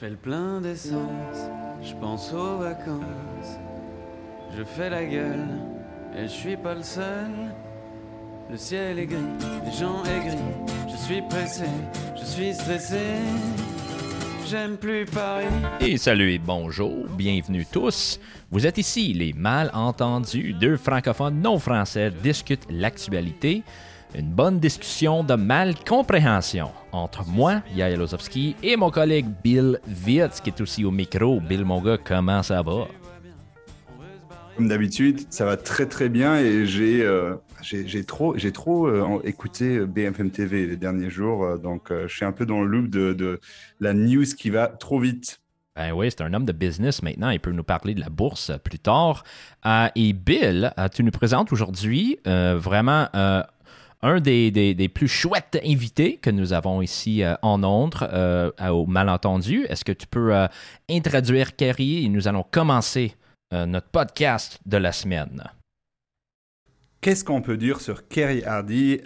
fais 0.00 0.08
le 0.08 0.16
plein 0.16 0.62
d'essence, 0.62 1.50
je 1.82 1.92
pense 1.96 2.32
aux 2.32 2.56
vacances. 2.56 3.58
Je 4.56 4.64
fais 4.64 4.88
la 4.88 5.04
gueule, 5.04 5.46
et 6.16 6.22
je 6.22 6.32
suis 6.32 6.56
pas 6.56 6.74
le 6.74 6.82
seul. 6.82 7.30
Le 8.50 8.56
ciel 8.56 8.98
est 8.98 9.06
gris, 9.06 9.18
les 9.62 9.72
gens 9.72 10.02
aigris. 10.04 10.38
Je 10.90 10.96
suis 10.96 11.20
pressé, 11.28 11.66
je 12.18 12.24
suis 12.24 12.54
stressé. 12.54 12.96
J'aime 14.48 14.78
plus 14.78 15.04
Paris. 15.04 15.44
Et 15.80 15.98
salut 15.98 16.32
et 16.32 16.38
bonjour, 16.38 17.06
bienvenue 17.18 17.66
tous. 17.70 18.18
Vous 18.50 18.66
êtes 18.66 18.78
ici, 18.78 19.12
les 19.12 19.34
malentendus, 19.34 20.54
deux 20.54 20.78
francophones 20.78 21.42
non 21.42 21.58
français 21.58 22.10
discutent 22.10 22.66
l'actualité. 22.70 23.62
Une 24.14 24.32
bonne 24.32 24.58
discussion 24.58 25.22
de 25.22 25.34
mal-compréhension 25.34 26.70
entre 26.90 27.24
moi, 27.28 27.62
Yael 27.76 28.00
Lozowski, 28.00 28.56
et 28.60 28.76
mon 28.76 28.90
collègue 28.90 29.26
Bill 29.44 29.78
Vitz, 29.86 30.40
qui 30.40 30.50
est 30.50 30.60
aussi 30.60 30.84
au 30.84 30.90
micro. 30.90 31.40
Bill, 31.40 31.64
mon 31.64 31.80
gars, 31.80 31.96
comment 31.96 32.42
ça 32.42 32.60
va? 32.60 32.88
Comme 34.56 34.66
d'habitude, 34.66 35.20
ça 35.30 35.44
va 35.44 35.56
très 35.56 35.86
très 35.86 36.08
bien 36.08 36.36
et 36.38 36.66
j'ai 36.66 37.02
euh, 37.02 37.36
trop, 38.06 38.36
trop 38.52 38.88
euh, 38.88 39.20
écouté 39.22 39.86
BFM 39.86 40.30
TV 40.30 40.66
les 40.66 40.76
derniers 40.76 41.08
jours, 41.08 41.44
euh, 41.44 41.56
donc 41.56 41.90
je 41.90 42.12
suis 42.12 42.24
un 42.24 42.32
peu 42.32 42.44
dans 42.44 42.60
le 42.60 42.66
loop 42.66 42.90
de, 42.90 43.12
de, 43.12 43.40
la 43.78 43.94
news 43.94 44.24
qui 44.36 44.50
va 44.50 44.66
trop 44.66 44.98
vite. 44.98 45.40
Ben 45.76 45.92
oui, 45.92 46.10
c'est 46.10 46.22
un 46.22 46.34
homme 46.34 46.44
de 46.44 46.52
business 46.52 47.00
maintenant. 47.00 47.30
Il 47.30 47.38
peut 47.38 47.52
nous 47.52 47.62
parler 47.62 47.94
de 47.94 48.00
la 48.00 48.10
bourse 48.10 48.50
plus 48.64 48.80
tard. 48.80 49.22
et 49.94 50.12
Bill, 50.12 50.74
tu 50.92 51.04
nous 51.04 51.12
présentes 51.12 51.52
aujourd'hui 51.52 52.18
vraiment 52.26 53.06
un 54.02 54.20
des, 54.20 54.90
plus 54.92 55.08
chouettes 55.08 55.58
invités 55.64 56.16
que 56.16 56.30
nous 56.30 56.52
avons 56.52 56.82
ici 56.82 57.22
euh, 57.22 57.34
en 57.42 57.58
Londres, 57.58 58.08
euh, 58.12 58.50
au 58.68 58.86
malentendu. 58.86 59.66
Est-ce 59.68 59.84
que 59.84 59.92
tu 59.92 60.06
peux 60.06 60.34
euh, 60.34 60.46
introduire 60.90 61.56
Kerry? 61.56 62.04
Et 62.04 62.08
nous 62.08 62.28
allons 62.28 62.44
commencer 62.50 63.14
notre 63.52 63.88
podcast 63.88 64.60
de 64.64 64.76
la 64.76 64.92
semaine? 64.92 65.42
Qu'est-ce 67.00 67.24
qu'on 67.24 67.42
peut 67.42 67.56
dire 67.56 67.80
sur 67.80 68.06
Kerry 68.06 68.44
Hardy 68.44 69.00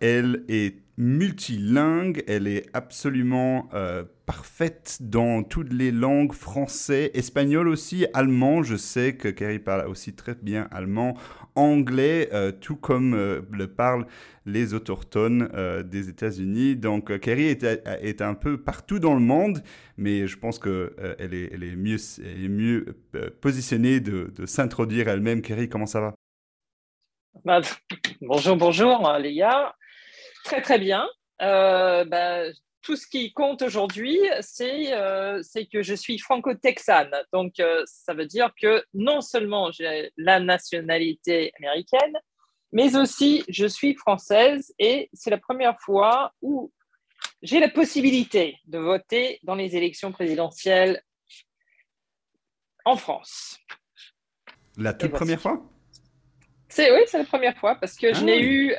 Elle 0.00 0.42
est 0.48 0.83
multilingue, 0.96 2.22
elle 2.28 2.46
est 2.46 2.66
absolument 2.72 3.68
euh, 3.74 4.04
parfaite 4.26 4.98
dans 5.00 5.42
toutes 5.42 5.72
les 5.72 5.90
langues, 5.90 6.32
français, 6.32 7.10
espagnol 7.14 7.68
aussi, 7.68 8.06
allemand, 8.14 8.62
je 8.62 8.76
sais 8.76 9.16
que 9.16 9.28
Kerry 9.28 9.58
parle 9.58 9.88
aussi 9.88 10.14
très 10.14 10.34
bien 10.34 10.68
allemand, 10.70 11.16
anglais, 11.56 12.28
euh, 12.32 12.52
tout 12.52 12.76
comme 12.76 13.14
euh, 13.14 13.42
le 13.50 13.66
parlent 13.66 14.06
les 14.46 14.74
autochtones 14.74 15.48
des 15.86 16.10
États-Unis. 16.10 16.76
Donc 16.76 17.18
Kerry 17.20 17.44
est, 17.46 18.20
un 18.20 18.34
peu 18.34 18.58
partout 18.58 18.98
dans 18.98 19.14
le 19.14 19.20
monde, 19.20 19.62
mais 19.96 20.26
je 20.26 20.36
pense 20.36 20.58
qu'elle 20.58 20.90
est, 21.18 21.50
elle 21.50 21.64
est 21.64 21.76
mieux, 21.76 21.96
est 21.96 22.48
mieux 22.48 22.84
positionnée 23.40 24.00
de, 24.00 24.30
de 24.36 24.44
s'introduire 24.44 25.08
elle-même. 25.08 25.40
Kerry, 25.40 25.70
comment 25.70 25.86
ça 25.86 26.02
va? 26.02 26.14
Bah, 27.42 27.62
Bonjour, 28.20 28.56
bonjour 28.56 29.12
les 29.18 29.34
gars. 29.34 29.74
Très, 30.44 30.60
très 30.60 30.78
bien. 30.78 31.08
Euh, 31.42 32.04
bah, 32.04 32.42
tout 32.82 32.96
ce 32.96 33.06
qui 33.06 33.32
compte 33.32 33.62
aujourd'hui, 33.62 34.18
c'est 34.40 34.92
euh, 34.92 35.42
que 35.72 35.82
je 35.82 35.94
suis 35.94 36.18
franco-texane. 36.18 37.10
Donc, 37.32 37.58
euh, 37.58 37.82
ça 37.86 38.12
veut 38.12 38.26
dire 38.26 38.50
que 38.60 38.84
non 38.92 39.22
seulement 39.22 39.72
j'ai 39.72 40.12
la 40.18 40.38
nationalité 40.38 41.52
américaine, 41.58 42.12
mais 42.72 42.94
aussi 42.94 43.42
je 43.48 43.66
suis 43.66 43.94
française 43.94 44.72
et 44.78 45.08
c'est 45.14 45.30
la 45.30 45.38
première 45.38 45.80
fois 45.80 46.32
où 46.42 46.70
j'ai 47.42 47.58
la 47.58 47.70
possibilité 47.70 48.58
de 48.66 48.78
voter 48.78 49.40
dans 49.44 49.54
les 49.54 49.76
élections 49.76 50.12
présidentielles 50.12 51.02
en 52.84 52.96
France. 52.96 53.58
La 54.76 54.92
toute 54.92 55.12
première 55.12 55.40
fois? 55.40 55.62
C'est, 56.68 56.92
Oui, 56.92 57.00
c'est 57.06 57.18
la 57.18 57.24
première 57.24 57.56
fois 57.56 57.76
parce 57.76 57.96
que 57.96 58.12
je 58.12 58.20
ah 58.20 58.24
n'ai 58.24 58.42
eu 58.42 58.74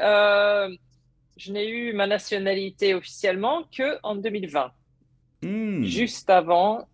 je 1.38 1.52
n'ai 1.52 1.68
eu 1.68 1.94
ma 1.94 2.08
nationalité 2.08 2.94
officiellement 2.94 3.64
que 3.76 3.98
en 4.04 4.16
2020, 4.16 4.72
hmm. 5.44 5.84
juste 5.84 6.30
avant, 6.30 6.88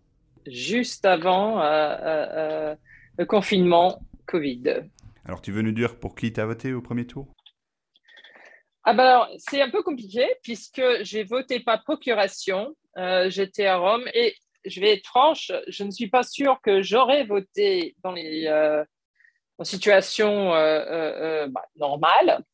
juste 0.46 1.04
avant 1.04 1.60
euh, 1.60 1.64
euh, 1.64 2.26
euh, 2.32 2.76
le 3.18 3.26
confinement 3.26 4.02
Covid. 4.26 4.88
Alors, 5.24 5.40
tu 5.40 5.52
veux 5.52 5.62
nous 5.62 5.72
dire 5.72 5.98
pour 5.98 6.14
qui 6.14 6.32
tu 6.32 6.40
as 6.40 6.46
voté 6.46 6.72
au 6.72 6.82
premier 6.82 7.06
tour? 7.06 7.28
Ah 8.84 8.94
ben 8.94 9.28
c'est 9.38 9.62
un 9.62 9.70
peu 9.70 9.84
compliqué 9.84 10.26
puisque 10.42 10.82
j'ai 11.02 11.22
voté 11.22 11.60
par 11.60 11.84
procuration. 11.84 12.74
J'étais 13.28 13.66
à 13.66 13.76
Rome 13.76 14.04
et 14.12 14.34
je 14.64 14.80
vais 14.80 14.94
être 14.94 15.06
franche, 15.06 15.52
je 15.68 15.84
ne 15.84 15.92
suis 15.92 16.08
pas 16.08 16.24
sûre 16.24 16.60
que 16.60 16.82
j'aurais 16.82 17.24
voté 17.24 17.94
dans 18.02 18.10
les 18.10 18.48
en 19.58 19.64
situation 19.64 20.50
bah, 20.50 21.64
normale 21.76 22.44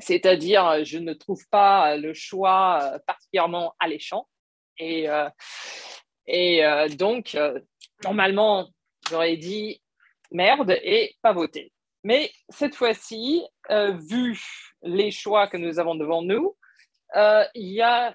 c'est-à-dire, 0.00 0.84
je 0.84 0.98
ne 0.98 1.12
trouve 1.12 1.44
pas 1.50 1.96
le 1.96 2.14
choix 2.14 2.80
euh, 2.82 2.98
particulièrement 3.06 3.74
alléchant. 3.80 4.28
Et, 4.78 5.08
euh, 5.08 5.28
euh, 6.28 6.88
donc, 6.88 7.36
normalement, 8.04 8.68
j'aurais 9.08 9.36
dit 9.36 9.82
merde 10.30 10.78
et 10.82 11.16
pas 11.22 11.32
voter. 11.32 11.72
Mais 12.04 12.30
cette 12.48 12.76
fois-ci, 12.76 13.44
vu 13.70 14.40
les 14.82 15.10
choix 15.10 15.48
que 15.48 15.56
nous 15.56 15.80
avons 15.80 15.96
devant 15.96 16.22
nous, 16.22 16.56
il 17.16 17.72
y 17.72 17.82
a, 17.82 18.14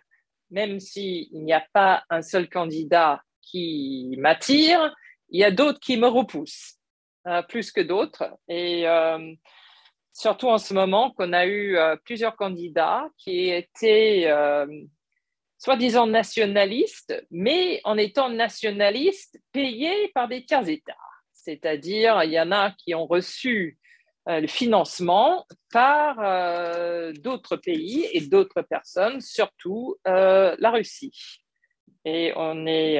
même 0.52 0.80
s'il 0.80 1.28
n'y 1.34 1.54
a 1.54 1.66
pas 1.74 2.04
un 2.10 2.22
seul 2.22 2.48
candidat 2.50 3.22
qui 3.42 4.16
m'attire, 4.20 4.96
il 5.30 5.42
y 5.42 5.44
a 5.44 5.52
d'autres 5.52 5.80
qui 5.80 5.98
me 5.98 6.08
repoussent, 6.08 6.80
plus 7.50 7.72
que 7.72 7.82
d'autres. 7.82 8.38
Et 8.48 8.86
surtout 10.14 10.48
en 10.48 10.60
ce 10.60 10.74
moment 10.74 11.12
qu'on 11.12 11.34
a 11.34 11.46
eu 11.46 11.76
euh, 11.76 11.96
plusieurs 12.06 12.36
candidats 12.36 13.10
qui 13.18 13.50
étaient 13.50 14.26
euh, 14.28 14.68
soi-disant 15.58 16.08
nationalistes, 16.08 17.26
mais 17.32 17.82
en 17.84 17.98
étant 17.98 18.30
nationalistes 18.30 19.40
payés 19.52 20.10
par 20.14 20.28
des 20.28 20.46
tiers 20.46 20.70
États. 20.70 20.96
C'est-à-dire, 21.32 22.24
il 22.24 22.32
y 22.32 22.40
en 22.40 22.52
a 22.52 22.72
qui 22.72 22.94
ont 22.96 23.08
reçu 23.08 23.78
euh, 24.30 24.40
le 24.40 24.48
financement 24.48 25.46
par 25.72 26.16
d'autres 27.16 27.58
pays 27.58 28.08
et 28.14 28.22
d'autres 28.22 28.62
personnes, 28.62 29.20
surtout 29.20 29.98
la 30.06 30.72
Russie. 30.72 31.42
Et 32.06 32.32
on 32.36 32.68
est 32.68 33.00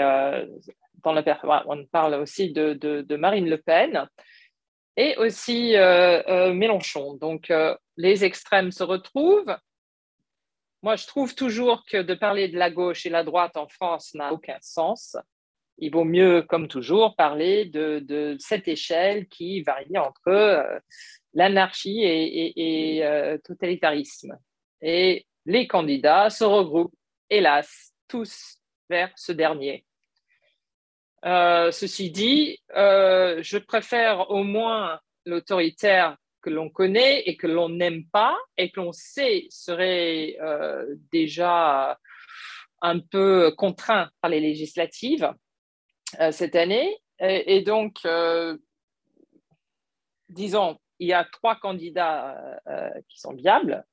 dans 1.04 1.14
la, 1.14 1.64
on 1.68 1.86
parle 1.86 2.16
aussi 2.16 2.52
de 2.52 3.16
Marine 3.16 3.50
Le 3.50 3.60
Pen, 3.60 4.08
et 4.98 5.16
aussi 5.18 5.76
euh, 5.76 6.22
euh, 6.28 6.54
Mélenchon. 6.54 7.16
Donc, 7.16 7.50
euh, 7.50 7.76
les 7.98 8.24
extrêmes 8.24 8.72
se 8.72 8.84
retrouvent. 8.84 9.56
Moi, 10.82 10.96
je 10.96 11.08
trouve 11.08 11.34
toujours 11.36 11.84
que 11.86 12.02
de 12.02 12.14
parler 12.14 12.50
de 12.50 12.58
la 12.58 12.70
gauche 12.70 13.06
et 13.06 13.10
la 13.10 13.24
droite 13.24 13.58
en 13.58 13.68
France 13.68 14.14
n'a 14.14 14.34
aucun 14.34 14.58
sens. 14.62 15.16
Il 15.78 15.92
vaut 15.92 16.04
mieux, 16.04 16.44
comme 16.44 16.68
toujours, 16.68 17.16
parler 17.16 17.66
de, 17.66 18.36
cette 18.40 18.68
échelle 18.68 19.28
qui 19.28 19.62
varie 19.64 19.98
entre 19.98 20.82
l'anarchie 21.34 22.04
et, 22.04 23.00
et 23.00 23.40
totalitarisme. 23.44 24.38
Et 24.82 25.26
les 25.46 25.68
candidats 25.68 26.30
se 26.30 26.44
regroupent, 26.44 26.94
hélas, 27.30 27.94
tous 28.08 28.58
vers 28.90 29.12
ce 29.16 29.32
dernier. 29.32 29.86
Euh, 31.26 31.72
ceci 31.72 32.12
dit, 32.12 32.60
euh, 32.76 33.40
je 33.42 33.58
préfère 33.58 34.30
au 34.30 34.44
moins 34.44 35.00
l'autoritaire 35.26 36.18
que 36.42 36.50
l'on 36.50 36.70
connaît 36.70 37.22
et 37.22 37.38
que 37.38 37.48
l'on 37.48 37.70
n'aime 37.70 38.06
pas 38.12 38.38
et 38.58 38.72
que 38.72 38.82
l'on 38.82 38.92
sait 38.92 39.48
serait 39.50 40.36
euh, 40.42 40.86
déjà 41.14 41.98
un 42.82 43.00
peu 43.00 43.52
contraint 43.52 44.10
par 44.20 44.30
les 44.30 44.42
législatives 44.42 45.32
cette 46.32 46.56
année. 46.56 46.98
Et, 47.20 47.62
donc, 47.62 48.06
disons, 50.28 50.78
il 51.00 51.08
y 51.08 51.14
a 51.14 51.24
trois 51.24 51.56
candidats 51.56 52.38
qui 53.08 53.20
sont 53.20 53.34
viables, 53.34 53.86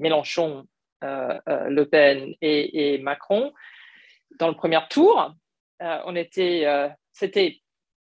Mélenchon, 0.00 0.66
Le 1.00 1.84
Pen 1.84 2.34
et 2.42 2.98
Macron, 2.98 3.54
dans 4.38 4.48
le 4.48 4.54
premier 4.54 4.80
tour. 4.90 5.32
Euh, 5.82 5.98
on 6.06 6.16
était, 6.16 6.66
euh, 6.66 6.88
c'était, 7.12 7.60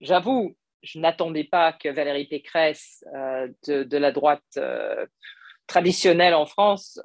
j'avoue, 0.01 0.57
je 0.83 0.99
n'attendais 0.99 1.45
pas 1.45 1.73
que 1.73 1.89
Valérie 1.89 2.27
Pécresse 2.27 3.05
euh, 3.15 3.49
de, 3.67 3.97
la 3.97 4.13
droite 4.13 4.59
traditionnelle 5.67 6.35
en 6.35 6.47
France 6.47 7.01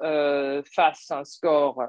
fasse 0.74 1.10
un 1.10 1.24
score 1.24 1.82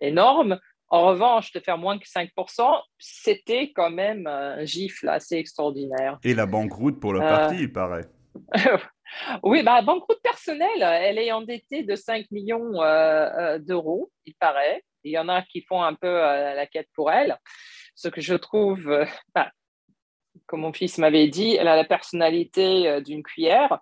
énorme. 0.00 0.58
En 0.88 1.06
revanche, 1.06 1.52
de 1.52 1.60
faire 1.60 1.78
moins 1.78 1.98
que 1.98 2.06
5%, 2.06 2.82
c'était 2.98 3.72
quand 3.72 3.90
même 3.90 4.26
un 4.26 4.64
gifle 4.64 5.08
assez 5.08 5.36
extraordinaire. 5.36 6.18
Et 6.22 6.34
la 6.34 6.46
banqueroute 6.46 7.00
pour 7.00 7.12
le 7.12 7.20
parti, 7.20 7.56
il 7.60 7.72
paraît. 7.72 8.06
Oui, 9.42 9.62
bah, 9.62 9.82
banqueroute 9.82 10.22
personnelle, 10.22 10.82
elle 10.82 11.18
est 11.18 11.32
endettée 11.32 11.82
de 11.82 11.94
5 11.94 12.30
millions 12.30 12.72
d'euros, 13.58 14.10
il 14.26 14.34
paraît. 14.34 14.84
Il 15.04 15.12
y 15.12 15.18
en 15.18 15.28
a 15.28 15.42
qui 15.42 15.62
font 15.62 15.82
un 15.82 15.94
peu 15.94 16.12
la 16.12 16.66
quête 16.66 16.88
pour 16.94 17.10
elle. 17.10 17.38
Ce 17.94 18.08
que 18.08 18.20
je 18.20 18.34
trouve, 18.34 19.06
bah, 19.34 19.50
comme 20.46 20.60
mon 20.60 20.72
fils 20.72 20.98
m'avait 20.98 21.28
dit, 21.28 21.56
elle 21.56 21.68
a 21.68 21.76
la 21.76 21.84
personnalité 21.84 23.00
d'une 23.02 23.22
cuillère. 23.22 23.80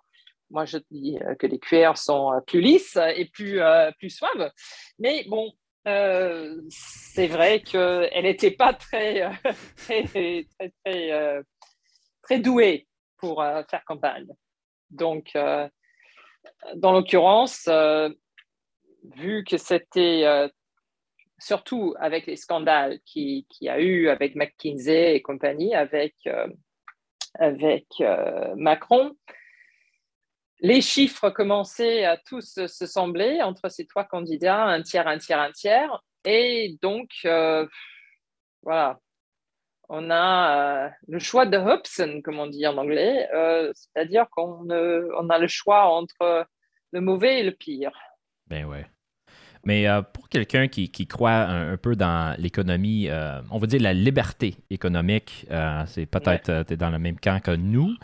Moi, 0.49 0.65
je 0.65 0.79
dis 0.89 1.17
que 1.39 1.47
les 1.47 1.59
cuillères 1.59 1.97
sont 1.97 2.41
plus 2.45 2.61
lisses 2.61 2.97
et 3.15 3.25
plus, 3.25 3.61
plus 3.97 4.09
suaves. 4.09 4.51
Mais 4.99 5.25
bon, 5.29 5.51
c'est 6.69 7.27
vrai 7.27 7.61
qu'elle 7.61 8.23
n'était 8.23 8.51
pas 8.51 8.73
très, 8.73 9.31
très, 9.77 10.03
très, 10.03 11.43
très, 12.23 12.39
douée 12.39 12.87
pour 13.17 13.43
faire 13.69 13.83
campagne. 13.85 14.27
Donc, 14.91 15.31
dans 16.75 16.91
l'occurrence, 16.91 17.67
vu 19.15 19.43
que 19.43 19.57
c'était 19.57 20.49
surtout 21.39 21.95
avec 21.99 22.27
les 22.27 22.35
scandales 22.35 22.99
qu'il 23.05 23.45
qui 23.47 23.67
a 23.67 23.79
eu 23.79 24.09
avec 24.09 24.35
McKinsey 24.35 25.15
et 25.15 25.21
compagnie, 25.21 25.73
avec, 25.73 26.15
avec 27.39 27.87
Macron, 28.55 29.15
les 30.61 30.81
chiffres 30.81 31.31
commençaient 31.31 32.05
à 32.05 32.17
tous 32.17 32.65
se 32.67 32.85
sembler 32.85 33.41
entre 33.41 33.69
ces 33.69 33.87
trois 33.87 34.03
candidats, 34.03 34.63
un 34.63 34.81
tiers, 34.83 35.07
un 35.07 35.17
tiers, 35.17 35.39
un 35.39 35.51
tiers. 35.51 36.03
Et 36.23 36.77
donc, 36.81 37.09
euh, 37.25 37.65
voilà, 38.61 38.99
on 39.93 40.09
a 40.09 40.85
euh, 40.85 40.89
le 41.07 41.19
choix 41.19 41.45
de 41.45 41.57
Hobson, 41.57 42.21
comme 42.23 42.39
on 42.39 42.47
dit 42.47 42.65
en 42.65 42.77
anglais, 42.77 43.27
euh, 43.33 43.71
c'est-à-dire 43.75 44.25
qu'on 44.31 44.65
on 44.69 45.29
a 45.29 45.37
le 45.37 45.47
choix 45.47 45.85
entre 45.85 46.47
le 46.91 47.01
mauvais 47.01 47.41
et 47.41 47.43
le 47.43 47.51
pire. 47.51 47.91
Ben 48.47 48.65
ouais. 48.65 48.85
Mais 49.63 49.85
pour 50.13 50.27
quelqu'un 50.27 50.67
qui, 50.67 50.89
croit 51.05 51.31
un, 51.31 51.77
peu 51.77 51.95
dans 51.95 52.35
l'économie, 52.39 53.09
on 53.51 53.59
va 53.59 53.67
dire 53.67 53.79
la 53.79 53.93
liberté 53.93 54.55
économique, 54.71 55.45
c'est 55.85 56.07
peut-être 56.07 56.65
tu 56.65 56.73
es 56.73 56.77
dans 56.77 56.89
le 56.89 56.97
même 56.97 57.19
camp 57.19 57.39
que 57.39 57.51
nous. 57.51 57.95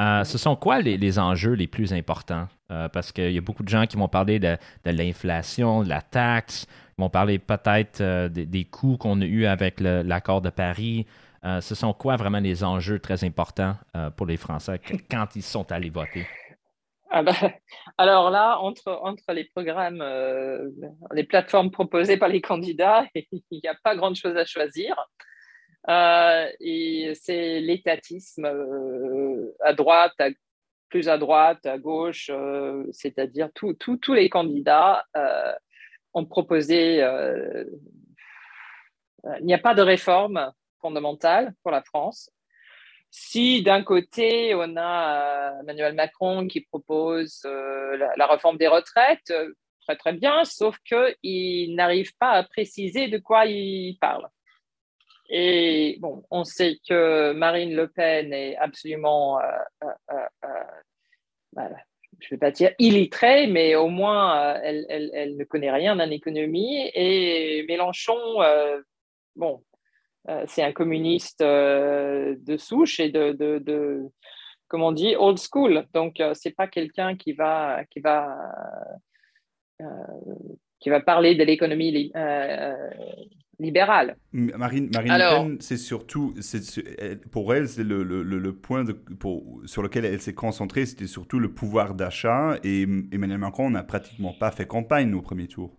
Euh, 0.00 0.24
ce 0.24 0.38
sont 0.38 0.56
quoi 0.56 0.80
les, 0.80 1.18
enjeux 1.18 1.52
les 1.52 1.66
plus 1.66 1.92
importants? 1.92 2.48
Euh, 2.72 2.88
parce 2.88 3.12
qu'il 3.12 3.32
y 3.32 3.38
a 3.38 3.40
beaucoup 3.40 3.62
de 3.62 3.68
gens 3.68 3.86
qui 3.86 3.96
vont 3.96 4.08
parler 4.08 4.38
de, 4.38 4.56
l'inflation, 4.84 5.82
de 5.82 5.88
la 5.88 6.00
taxe, 6.00 6.66
ils 6.96 7.02
vont 7.02 7.10
parler 7.10 7.38
peut-être 7.38 8.00
euh, 8.00 8.28
des, 8.28 8.64
coûts 8.64 8.96
qu'on 8.96 9.20
a 9.20 9.24
eus 9.24 9.46
avec 9.46 9.80
l'accord 9.80 10.40
de 10.40 10.50
Paris. 10.50 11.06
ce 11.42 11.74
sont 11.74 11.92
quoi 11.92 12.16
vraiment 12.16 12.40
les 12.40 12.64
enjeux 12.64 12.98
très 12.98 13.24
importants 13.24 13.74
pour 14.16 14.26
les 14.26 14.36
Français 14.36 14.80
quand 15.10 15.36
ils 15.36 15.42
sont 15.42 15.70
allés 15.70 15.90
voter? 15.90 16.26
Ah 17.14 17.22
ben, 17.22 17.34
alors 17.98 18.30
là, 18.30 18.58
entre, 18.60 18.98
entre 19.02 19.32
les 19.32 19.44
programmes, 19.44 20.02
les 21.12 21.24
plateformes 21.24 21.70
proposées 21.70 22.16
par 22.16 22.30
les 22.30 22.40
candidats, 22.40 23.04
il 23.14 23.42
n'y 23.50 23.68
a 23.68 23.76
pas 23.84 23.94
grand-chose 23.94 24.36
à 24.36 24.46
choisir. 24.46 24.96
Euh, 25.88 26.46
et 26.60 27.12
c'est 27.14 27.60
l'étatisme 27.60 28.44
euh, 28.44 29.52
à 29.60 29.72
droite, 29.72 30.12
plus 30.92 31.08
à 31.08 31.16
droite, 31.16 31.64
à 31.64 31.78
gauche, 31.78 32.30
euh, 32.30 32.84
c'est-à-dire 32.92 33.48
tous 33.54 34.12
les 34.12 34.28
candidats 34.28 35.06
ont 36.12 36.26
proposé. 36.26 36.98
il 39.40 39.46
n'y 39.46 39.54
a 39.54 39.58
pas 39.58 39.74
de 39.74 39.80
réforme 39.80 40.52
fondamentale 40.82 41.54
pour 41.62 41.72
la 41.72 41.82
France. 41.82 42.30
Si 43.10 43.62
d'un 43.62 43.82
côté, 43.82 44.54
on 44.54 44.76
a 44.76 45.60
Emmanuel 45.62 45.94
Macron 45.94 46.46
qui 46.46 46.60
propose 46.60 47.40
la, 47.44 48.12
la, 48.14 48.26
réforme 48.26 48.58
des 48.58 48.68
retraites, 48.68 49.32
très 49.86 49.96
très 49.96 50.12
bien, 50.12 50.44
sauf 50.44 50.76
qu'il 50.84 51.74
n'arrive 51.74 52.14
pas 52.18 52.32
à 52.32 52.42
préciser 52.42 53.08
de 53.08 53.16
quoi 53.16 53.46
il 53.46 53.96
parle. 53.98 54.28
Et 55.28 55.96
bon, 56.00 56.24
on 56.30 56.44
sait 56.44 56.78
que 56.88 57.32
Marine 57.32 57.74
Le 57.74 57.88
Pen 57.88 58.32
est 58.32 58.56
absolument, 58.56 59.40
euh, 59.40 59.44
euh, 59.84 60.48
euh, 61.58 61.68
je 62.20 62.30
vais 62.30 62.38
pas 62.38 62.50
dire 62.50 62.72
illettrée, 62.78 63.46
mais 63.46 63.74
au 63.74 63.88
moins 63.88 64.54
elle, 64.62 65.36
ne 65.36 65.44
connaît 65.44 65.70
rien 65.70 65.98
en 65.98 66.10
économie. 66.10 66.90
Et 66.94 67.64
Mélenchon, 67.68 68.18
bon, 69.36 69.64
c'est 70.46 70.62
un 70.62 70.72
communiste 70.72 71.40
de 71.42 72.56
souche 72.58 73.00
et 73.00 73.08
de, 73.08 73.32
de, 73.32 73.58
de, 73.58 74.02
comme 74.68 74.82
on 74.82 74.92
dit, 74.92 75.16
old 75.16 75.38
school. 75.38 75.86
Donc, 75.94 76.22
c'est 76.34 76.54
pas 76.54 76.68
quelqu'un 76.68 77.16
qui 77.16 77.32
va, 77.32 77.84
qui 77.90 78.00
va 78.00 78.36
qui 80.82 80.90
va 80.90 81.00
parler 81.00 81.34
de 81.34 81.44
l'économie 81.44 82.12
libérale. 83.58 84.16
Marine, 84.32 84.90
Marine 84.92 85.12
Le 85.12 85.42
Pen, 85.42 85.56
c'est 85.60 85.76
surtout, 85.76 86.34
pour 87.30 87.54
elle, 87.54 87.68
c'est 87.68 87.84
le, 87.84 88.02
le, 88.02 88.22
le, 88.22 88.56
point 88.56 88.84
de, 88.84 88.92
pour, 88.92 89.62
sur 89.64 89.82
lequel 89.82 90.04
elle 90.04 90.20
s'est 90.20 90.34
concentrée, 90.34 90.84
c'était 90.84 91.06
surtout 91.06 91.38
le 91.38 91.52
pouvoir 91.54 91.94
d'achat. 91.94 92.58
Et 92.64 92.82
Emmanuel 92.82 93.38
Macron 93.38 93.70
n'a 93.70 93.84
pratiquement 93.84 94.32
pas 94.32 94.50
fait 94.50 94.66
campagne 94.66 95.14
au 95.14 95.22
premier 95.22 95.46
tour. 95.46 95.76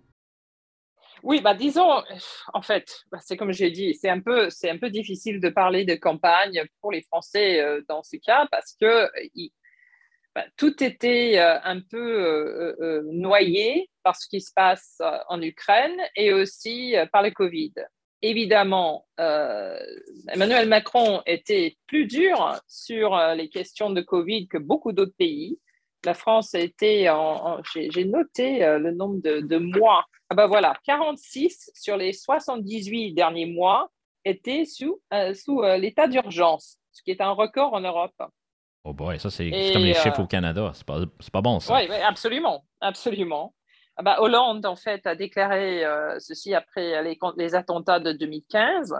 Oui, 1.24 1.40
bah 1.42 1.54
disons, 1.54 2.04
en 2.54 2.62
fait, 2.62 3.06
bah, 3.10 3.20
c'est 3.22 3.38
comme 3.38 3.54
j'ai 3.54 3.72
dit, 3.72 3.94
c'est 3.94 4.10
un 4.10 4.20
peu, 4.20 4.50
c'est 4.50 4.70
un 4.70 4.78
peu 4.78 4.90
difficile 4.90 5.40
de 5.40 5.48
parler 5.48 5.86
de 5.86 5.96
campagne 5.96 6.64
pour 6.82 6.92
les 6.92 7.02
Français 7.02 7.62
euh, 7.62 7.82
dans 7.88 8.04
ce 8.04 8.18
cas 8.18 8.46
parce 8.52 8.76
que 8.80 9.08
bah, 10.36 10.46
tout 10.58 10.84
était 10.84 11.38
euh, 11.38 11.60
un 11.64 11.80
peu 11.80 11.98
euh, 11.98 12.76
euh, 12.82 13.02
noyé 13.12 13.90
par 14.02 14.16
ce 14.16 14.28
qui 14.28 14.42
se 14.42 14.52
passe 14.54 15.00
en 15.30 15.42
Ukraine 15.42 15.96
et 16.16 16.34
aussi 16.34 16.96
par 17.12 17.22
le 17.22 17.32
Covid. 17.32 17.74
Évidemment, 18.22 19.06
Emmanuel 19.18 20.68
Macron 20.68 21.22
était 21.26 21.78
plus 21.88 22.06
dur 22.06 22.60
sur 22.68 23.18
les 23.36 23.50
questions 23.50 23.90
de 23.90 24.02
Covid 24.02 24.48
que 24.48 24.58
beaucoup 24.58 24.92
d'autres 24.92 25.16
pays. 25.18 25.58
La 26.06 26.14
France 26.14 26.54
a 26.54 26.60
été, 26.60 27.14
j'ai 27.74 28.06
noté 28.06 28.60
le 28.60 28.92
nombre 28.92 29.22
de, 29.22 29.58
mois. 29.58 30.06
Ah 30.30 30.36
ben 30.36 30.48
voilà, 30.48 30.78
46 30.86 31.72
sur 31.74 31.96
les 31.96 32.12
78 32.12 33.14
derniers 33.14 33.46
mois 33.46 33.90
étaient 34.26 34.66
sous, 34.66 35.02
sous 35.34 35.62
l'état 35.78 36.08
d'urgence, 36.08 36.78
ce 36.92 37.04
qui 37.04 37.12
est 37.12 37.22
un 37.22 37.32
record 37.32 37.74
en 37.74 37.82
Europe. 37.82 38.22
Oh 38.86 38.94
boy, 38.94 39.18
ça 39.18 39.30
c'est 39.30 39.50
comme 39.72 39.84
les 39.84 39.94
chiffres 39.94 40.20
euh, 40.20 40.24
au 40.24 40.28
Canada. 40.28 40.72
C'est 40.74 40.86
pas, 40.86 41.00
pas 41.32 41.42
bon 41.42 41.60
ça. 41.60 41.76
Oui, 41.76 41.90
absolument. 41.90 42.66
Absolument. 42.82 43.56
Ah 43.96 44.04
bah, 44.04 44.18
Hollande, 44.20 44.66
en 44.66 44.76
fait, 44.76 45.06
a 45.08 45.16
déclaré 45.16 45.86
euh, 45.86 46.20
ceci 46.20 46.54
après 46.54 47.02
les, 47.04 47.18
les, 47.38 47.56
attentats 47.56 48.00
de 48.00 48.12
2015, 48.12 48.96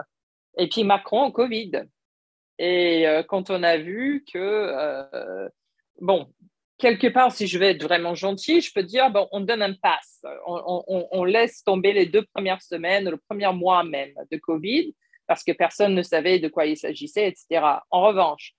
et 0.56 0.68
puis 0.68 0.84
Macron 0.84 1.24
au 1.24 1.32
Covid. 1.32 1.82
Et 2.58 3.06
euh, 3.06 3.22
quand 3.24 3.50
on 3.50 3.62
a 3.62 3.76
vu 3.76 4.24
que, 4.32 5.48
bon, 6.00 6.32
quelque 6.78 7.08
part, 7.08 7.32
si 7.32 7.46
je 7.46 7.58
vais 7.58 7.72
être 7.72 7.82
vraiment 7.82 8.14
gentil, 8.14 8.60
je 8.60 8.72
peux 8.72 8.84
dire, 8.84 9.10
bon, 9.10 9.28
on 9.32 9.40
donne 9.40 9.62
un 9.62 9.74
pass. 9.74 10.22
On, 10.46 10.84
on, 10.86 11.08
on, 11.10 11.24
laisse 11.24 11.62
tomber 11.62 11.92
les 11.92 12.06
deux 12.06 12.24
premières 12.32 12.62
semaines, 12.62 13.10
le 13.10 13.18
premier 13.28 13.52
mois 13.52 13.84
même 13.84 14.14
de 14.30 14.36
Covid, 14.38 14.94
parce 15.26 15.44
que 15.44 15.52
personne 15.52 15.94
ne 15.94 16.02
savait 16.02 16.38
de 16.38 16.48
quoi 16.48 16.66
il 16.66 16.76
s'agissait, 16.76 17.28
etc. 17.28 17.66
En 17.90 18.02
revanche, 18.02 18.54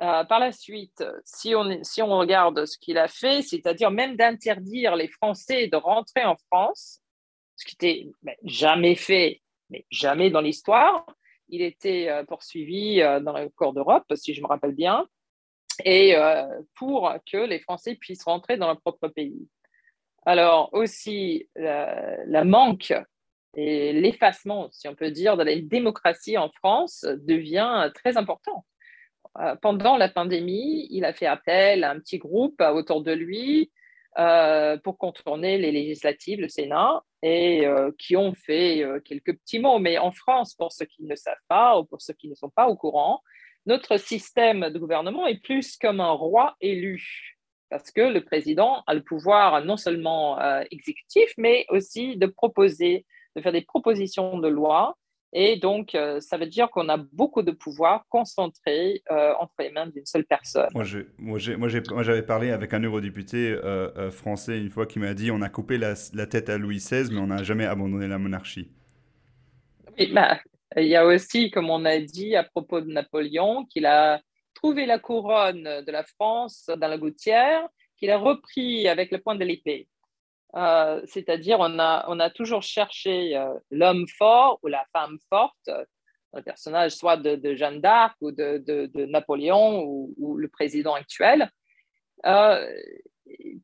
euh, 0.00 0.24
par 0.24 0.38
la 0.38 0.52
suite, 0.52 1.04
si 1.24 1.54
on, 1.54 2.18
regarde 2.18 2.64
ce 2.64 2.78
qu'il 2.78 2.98
a 2.98 3.08
fait, 3.08 3.42
c'est-à-dire 3.42 3.90
même 3.90 4.16
d'interdire 4.16 4.96
les 4.96 5.08
Français 5.08 5.68
de 5.68 5.76
rentrer 5.76 6.24
en 6.24 6.36
France, 6.50 7.00
ce 7.56 7.64
qui 7.64 7.76
n'était 7.80 8.10
jamais 8.44 8.94
fait, 8.94 9.42
mais 9.70 9.84
jamais 9.90 10.30
dans 10.30 10.40
l'histoire, 10.40 11.04
il 11.48 11.62
était 11.62 12.08
euh, 12.08 12.24
poursuivi 12.24 13.02
euh, 13.02 13.20
dans 13.20 13.36
le 13.36 13.48
corps 13.50 13.74
d'Europe, 13.74 14.10
si 14.14 14.34
je 14.34 14.40
me 14.40 14.46
rappelle 14.46 14.74
bien, 14.74 15.06
et 15.84 16.14
pour 16.74 17.10
que 17.30 17.38
les 17.38 17.58
Français 17.58 17.94
puissent 17.94 18.24
rentrer 18.24 18.58
dans 18.58 18.66
leur 18.66 18.80
propre 18.82 19.08
pays. 19.08 19.48
Alors 20.26 20.68
aussi, 20.74 21.48
la 21.56 22.44
manque 22.44 22.92
et 23.56 23.94
l'effacement, 23.94 24.68
si 24.70 24.86
on 24.86 24.94
peut 24.94 25.10
dire, 25.10 25.38
de 25.38 25.42
la 25.42 25.58
démocratie 25.58 26.36
en 26.36 26.50
France 26.50 27.06
devient 27.22 27.90
très 27.94 28.18
important. 28.18 28.66
Euh, 29.38 29.56
pendant 29.56 29.96
la 29.96 30.08
pandémie, 30.08 30.86
il 30.90 31.04
a 31.04 31.12
fait 31.12 31.26
appel 31.26 31.84
à 31.84 31.90
un 31.90 31.98
petit 31.98 32.18
groupe 32.18 32.60
autour 32.60 33.02
de 33.02 33.12
lui 33.12 33.72
euh, 34.18 34.76
pour 34.78 34.98
contourner 34.98 35.56
les 35.56 35.72
législatives, 35.72 36.40
le 36.40 36.48
Sénat, 36.48 37.02
et 37.22 37.66
euh, 37.66 37.90
qui 37.98 38.16
ont 38.16 38.34
fait 38.34 38.84
quelques 39.04 39.38
petits 39.38 39.58
mots. 39.58 39.78
Mais 39.78 39.98
en 39.98 40.12
France, 40.12 40.54
pour 40.54 40.72
ceux 40.72 40.84
qui 40.84 41.04
ne 41.04 41.14
savent 41.14 41.34
pas 41.48 41.78
ou 41.78 41.84
pour 41.84 42.02
ceux 42.02 42.14
qui 42.14 42.28
ne 42.28 42.34
sont 42.34 42.50
pas 42.50 42.68
au 42.68 42.76
courant, 42.76 43.22
notre 43.64 43.96
système 43.96 44.70
de 44.70 44.78
gouvernement 44.78 45.26
est 45.26 45.42
plus 45.42 45.76
comme 45.76 46.00
un 46.00 46.10
roi 46.10 46.56
élu, 46.60 47.38
parce 47.70 47.90
que 47.90 48.00
le 48.00 48.22
président 48.24 48.82
a 48.86 48.94
le 48.94 49.02
pouvoir 49.02 49.64
non 49.64 49.76
seulement 49.76 50.38
exécutif, 50.70 51.32
mais 51.38 51.64
aussi 51.70 52.16
de 52.16 52.26
proposer, 52.26 53.06
de 53.36 53.40
faire 53.40 53.52
des 53.52 53.62
propositions 53.62 54.38
de 54.38 54.48
loi 54.48 54.98
Et 55.34 55.56
donc, 55.56 55.94
euh, 55.94 56.20
ça 56.20 56.36
veut 56.36 56.46
dire 56.46 56.68
qu'on 56.70 56.90
a 56.90 56.98
beaucoup 56.98 57.42
de 57.42 57.52
pouvoir 57.52 58.04
concentré 58.10 59.02
euh, 59.10 59.32
entre 59.40 59.54
les 59.60 59.70
mains 59.70 59.86
d'une 59.86 60.04
seule 60.04 60.24
personne. 60.24 60.68
Moi, 60.74 60.84
j'avais 61.68 62.22
parlé 62.22 62.50
avec 62.50 62.74
un 62.74 62.80
eurodéputé 62.80 63.50
euh, 63.50 64.10
français 64.10 64.58
une 64.58 64.68
fois 64.68 64.84
qui 64.84 64.98
m'a 64.98 65.14
dit 65.14 65.30
on 65.30 65.40
a 65.40 65.48
coupé 65.48 65.78
la, 65.78 65.94
tête 66.26 66.50
à 66.50 66.58
Louis 66.58 66.76
XVI, 66.76 67.08
mais 67.10 67.18
on 67.18 67.28
n'a 67.28 67.42
jamais 67.42 67.64
abandonné 67.64 68.08
la 68.08 68.18
monarchie. 68.18 68.68
Oui, 69.98 70.12
bah, 70.12 70.38
il 70.76 70.86
y 70.86 70.96
a 70.96 71.06
aussi, 71.06 71.50
comme 71.50 71.70
on 71.70 71.86
a 71.86 71.98
dit 71.98 72.36
à 72.36 72.44
propos 72.44 72.82
de 72.82 72.92
Napoléon, 72.92 73.64
qu'il 73.64 73.86
a 73.86 74.20
trouvé 74.54 74.84
la 74.84 74.98
couronne 74.98 75.64
de 75.64 75.92
la 75.92 76.02
France 76.02 76.66
dans 76.76 76.88
la 76.88 76.98
gouttière, 76.98 77.66
qu'il 77.96 78.10
a 78.10 78.18
repris 78.18 78.86
avec 78.86 79.10
le 79.10 79.18
point 79.18 79.34
de 79.34 79.44
l'épée. 79.44 79.88
Euh, 80.54 81.00
c'est-à-dire, 81.06 81.58
on 81.60 81.78
a, 81.78 82.04
on 82.08 82.20
a 82.20 82.28
toujours 82.30 82.62
cherché 82.62 83.36
euh, 83.36 83.54
l'homme 83.70 84.06
fort 84.06 84.58
ou 84.62 84.68
la 84.68 84.84
femme 84.92 85.18
forte, 85.30 85.68
euh, 85.68 85.84
un 86.34 86.42
personnage 86.42 86.92
soit 86.92 87.16
de, 87.16 87.54
Jeanne 87.54 87.80
d'Arc 87.80 88.16
ou 88.20 88.32
de, 88.32 88.90
Napoléon 89.06 89.84
ou, 89.84 90.36
le 90.36 90.48
président 90.48 90.94
actuel, 90.94 91.50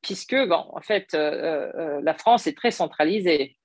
puisque, 0.03 0.37
bon, 0.37 0.67
en 0.75 0.81
fait, 0.83 1.15
la 1.15 2.15
France 2.15 2.47
est 2.47 2.55
très 2.55 2.71
centralisée. 2.71 3.57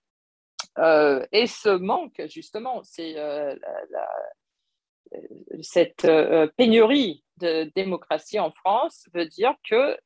et 0.78 1.48
ce 1.48 1.76
manque, 1.76 2.22
justement, 2.30 2.82
c'est 2.84 3.18
cette 5.62 6.08
pénurie 6.56 7.26
de 7.38 7.72
démocratie 7.76 8.40
en 8.40 8.52
France 8.52 9.08
veut 9.14 9.26
dire 9.26 9.54
que 9.70 9.76
euh, 9.76 9.98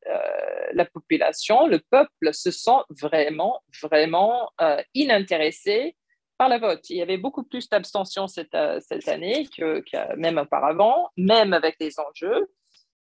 la 0.74 0.86
population, 0.86 1.68
le 1.68 1.80
peuple 1.80 2.34
se 2.34 2.52
sent 2.52 2.80
vraiment, 2.90 3.62
vraiment 3.82 4.50
euh, 4.62 4.82
inintéressé 4.94 5.96
par 6.38 6.50
la 6.50 6.60
vote. 6.60 6.90
Il 6.90 6.98
y 6.98 7.02
avait 7.02 7.18
beaucoup 7.18 7.44
plus 7.44 7.68
d'abstention 7.70 8.28
cette, 8.28 8.54
euh, 8.56 8.80
cette, 8.80 9.08
année 9.08 9.48
que, 9.58 9.84
même 10.16 10.38
auparavant, 10.38 11.10
même 11.18 11.54
avec 11.54 11.76
les 11.80 12.00
enjeux, 12.00 12.48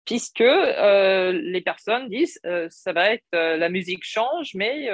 puisque 0.05 0.39
les 0.39 1.62
personnes 1.65 2.07
disent 2.07 2.39
ça 2.69 2.93
va 2.93 3.12
être 3.12 3.27
la 3.34 3.67
musique 3.67 4.05
change, 4.05 4.55
mais 4.55 4.88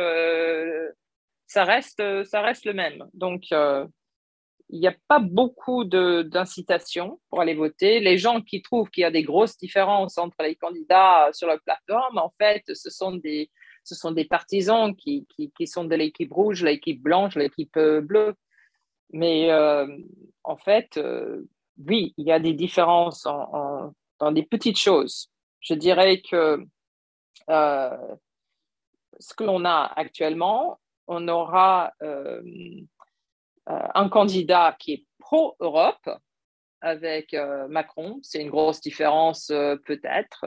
ça 1.45 1.65
reste 1.65 2.01
ça 2.23 2.41
reste 2.41 2.65
le 2.65 2.73
même. 2.73 3.07
Donc 3.13 3.43
il 4.73 4.79
n'y 4.79 4.87
a 4.87 4.95
pas 5.07 5.19
beaucoup 5.19 5.83
d'incitation 5.83 7.19
pour 7.29 7.41
aller 7.41 7.53
voter. 7.53 7.99
Les 7.99 8.17
gens 8.17 8.41
qui 8.41 8.63
trouvent 8.63 8.89
qu'il 8.89 9.01
y 9.01 9.05
a 9.05 9.11
des 9.11 9.21
grosses 9.21 9.55
différences 9.55 10.17
entre 10.17 10.37
les 10.41 10.55
candidats 10.55 11.29
sur 11.31 11.47
la 11.47 11.59
plateforme, 11.59 12.17
en 12.17 12.33
fait, 12.39 12.63
ce 12.73 12.89
sont 12.89 13.11
des, 13.11 13.51
ce 13.83 13.93
sont 13.93 14.11
des 14.11 14.25
partisans 14.25 14.95
qui, 14.95 15.27
qui, 15.55 15.67
sont 15.67 15.83
de 15.83 15.95
l'équipe 15.95 16.33
rouge, 16.33 16.63
l'équipe 16.63 17.03
blanche, 17.03 17.35
l'équipe 17.35 17.77
euh, 17.77 18.01
bleue. 18.01 18.33
Mais 19.11 19.51
euh, 19.51 19.85
en 20.43 20.57
fait, 20.57 20.97
euh, 20.97 21.47
oui, 21.87 22.15
il 22.17 22.25
y 22.25 22.31
a 22.31 22.39
des 22.39 22.53
différences 22.53 23.27
en, 23.27 23.93
dans 24.17 24.31
des 24.31 24.43
petites 24.43 24.79
choses. 24.79 25.29
Je 25.59 25.75
dirais 25.75 26.19
que 26.21 26.65
ce 27.47 29.33
que 29.35 29.43
l'on 29.43 29.65
a 29.65 29.91
actuellement, 29.95 30.79
on 31.07 31.27
aura 31.27 31.93
euh, 32.01 32.41
un 33.67 34.09
candidat 34.09 34.75
qui 34.79 34.93
est 34.93 35.05
pro-Europe 35.19 36.09
avec 36.81 37.33
euh, 37.33 37.67
Macron. 37.69 38.19
C'est 38.21 38.41
une 38.41 38.49
grosse 38.49 38.81
différence 38.81 39.49
euh, 39.49 39.77
peut-être, 39.85 40.45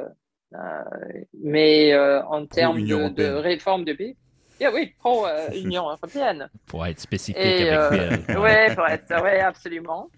mais 1.35 1.97
en 1.97 2.47
termes 2.47 2.83
de, 2.83 3.33
réforme 3.33 3.85
de 3.85 3.93
pays. 3.95 4.17
oui, 4.61 4.95
pro-Union 4.99 5.89
européenne. 5.91 6.49
Pour 6.67 6.87
être 6.87 7.01
spécifique 7.01 7.43
avec 7.43 8.21
Oui, 8.29 8.75
pour 8.75 8.87
être, 8.87 9.23
ouais, 9.23 9.41
absolument. 9.41 10.09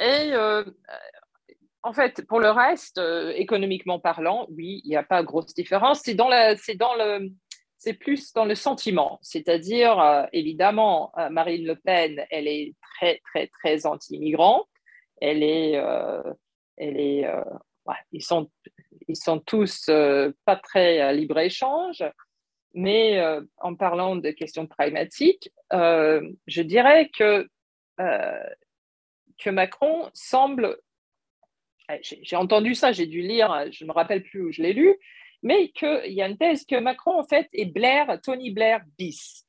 Et 0.00 0.32
en 1.82 1.92
fait, 1.92 2.26
pour 2.26 2.40
le 2.40 2.50
reste, 2.50 3.00
économiquement 3.34 3.98
parlant, 3.98 4.46
oui, 4.50 4.80
il 4.84 4.88
n'y 4.88 4.96
a 4.96 5.02
pas 5.02 5.22
grosse 5.22 5.54
différence. 5.54 6.00
C'est 6.02 6.14
dans, 6.14 6.30
c'est 6.56 6.76
dans 6.76 6.94
le, 6.94 7.30
c'est 7.84 7.94
plus 7.94 8.32
dans 8.32 8.46
le 8.46 8.54
sentiment. 8.54 9.18
C'est-à-dire, 9.20 10.00
euh, 10.00 10.24
évidemment, 10.32 11.12
euh, 11.18 11.28
Marine 11.28 11.66
Le 11.66 11.76
Pen, 11.76 12.24
elle 12.30 12.48
est 12.48 12.74
très, 12.80 13.20
très, 13.26 13.48
très 13.48 13.84
anti-immigrant. 13.84 14.64
Elle 15.20 15.42
est, 15.42 15.76
euh, 15.76 16.22
elle 16.78 16.98
est, 16.98 17.26
ils 18.10 18.22
sont, 18.22 18.50
ils 19.06 19.16
sont 19.16 19.38
tous 19.38 19.86
pas 20.44 20.56
très 20.56 21.14
libre-échange. 21.14 22.02
Mais 22.72 23.22
en 23.58 23.76
parlant 23.76 24.16
de 24.16 24.30
questions 24.30 24.66
pragmatiques, 24.66 25.52
je 25.70 26.62
dirais 26.62 27.10
que, 27.16 27.48
que 27.98 29.50
Macron 29.50 30.10
semble 30.14 30.78
j'ai 32.00 32.36
entendu 32.36 32.74
ça, 32.74 32.92
j'ai 32.92 33.06
dû 33.06 33.20
lire, 33.20 33.66
je 33.70 33.84
ne 33.84 33.88
me 33.88 33.94
rappelle 33.94 34.22
plus 34.22 34.40
où 34.42 34.50
je 34.50 34.62
l'ai 34.62 34.72
lu, 34.72 34.96
mais 35.44 35.68
qu'il 35.68 36.12
y 36.12 36.22
a 36.22 36.26
une 36.26 36.38
thèse 36.38 36.64
que 36.64 36.80
Macron, 36.80 37.20
en 37.20 37.24
fait, 37.24 37.48
est 37.52 37.66
Blair, 37.66 38.18
Tony 38.22 38.50
Blair 38.50 38.80
bis. 38.98 39.46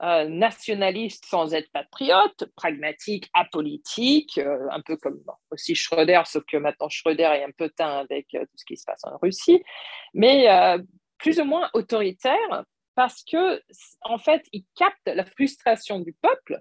nationaliste 0.00 1.24
sans 1.26 1.54
être 1.54 1.70
patriote, 1.70 2.44
pragmatique, 2.56 3.30
apolitique, 3.32 4.38
euh, 4.38 4.66
un 4.70 4.80
peu 4.80 4.96
comme 4.96 5.22
aussi 5.52 5.76
Schröder, 5.76 6.22
sauf 6.26 6.42
que 6.50 6.56
maintenant 6.56 6.88
Schröder 6.88 7.30
est 7.36 7.44
un 7.44 7.52
peu 7.56 7.70
teint 7.70 8.00
avec 8.00 8.34
euh, 8.34 8.40
tout 8.40 8.56
ce 8.56 8.64
qui 8.64 8.76
se 8.76 8.84
passe 8.84 9.04
en 9.04 9.16
Russie, 9.18 9.62
mais 10.12 10.50
euh, 10.50 10.82
plus 11.18 11.38
ou 11.38 11.44
moins 11.44 11.70
autoritaire 11.74 12.64
parce 12.94 13.22
que 13.24 13.62
en 14.02 14.18
fait, 14.18 14.42
il 14.52 14.64
capte 14.74 15.06
la 15.06 15.24
frustration 15.24 16.00
du 16.00 16.12
peuple 16.12 16.60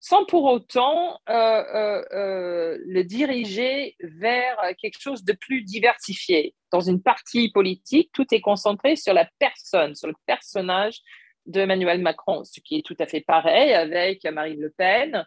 sans 0.00 0.24
pour 0.24 0.44
autant 0.44 1.20
euh, 1.28 1.32
euh, 1.34 2.04
euh, 2.12 2.78
le 2.86 3.04
diriger 3.04 3.96
vers 4.00 4.58
quelque 4.78 4.98
chose 4.98 5.24
de 5.24 5.34
plus 5.34 5.62
diversifié. 5.62 6.54
Dans 6.72 6.80
une 6.80 7.02
partie 7.02 7.50
politique, 7.52 8.10
tout 8.14 8.26
est 8.34 8.40
concentré 8.40 8.96
sur 8.96 9.12
la 9.12 9.28
personne, 9.38 9.94
sur 9.94 10.08
le 10.08 10.14
personnage 10.24 11.00
de 11.44 11.60
Emmanuel 11.60 12.00
Macron, 12.00 12.44
ce 12.44 12.60
qui 12.60 12.78
est 12.78 12.86
tout 12.86 12.96
à 12.98 13.06
fait 13.06 13.20
pareil 13.20 13.74
avec 13.74 14.24
Marine 14.24 14.60
Le 14.60 14.70
Pen 14.70 15.26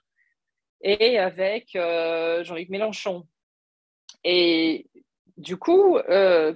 et 0.82 1.20
avec 1.20 1.70
Jean-Luc 1.74 2.70
Mélenchon. 2.70 3.28
Et 4.24 4.88
du 5.38 5.58
coup, 5.58 6.00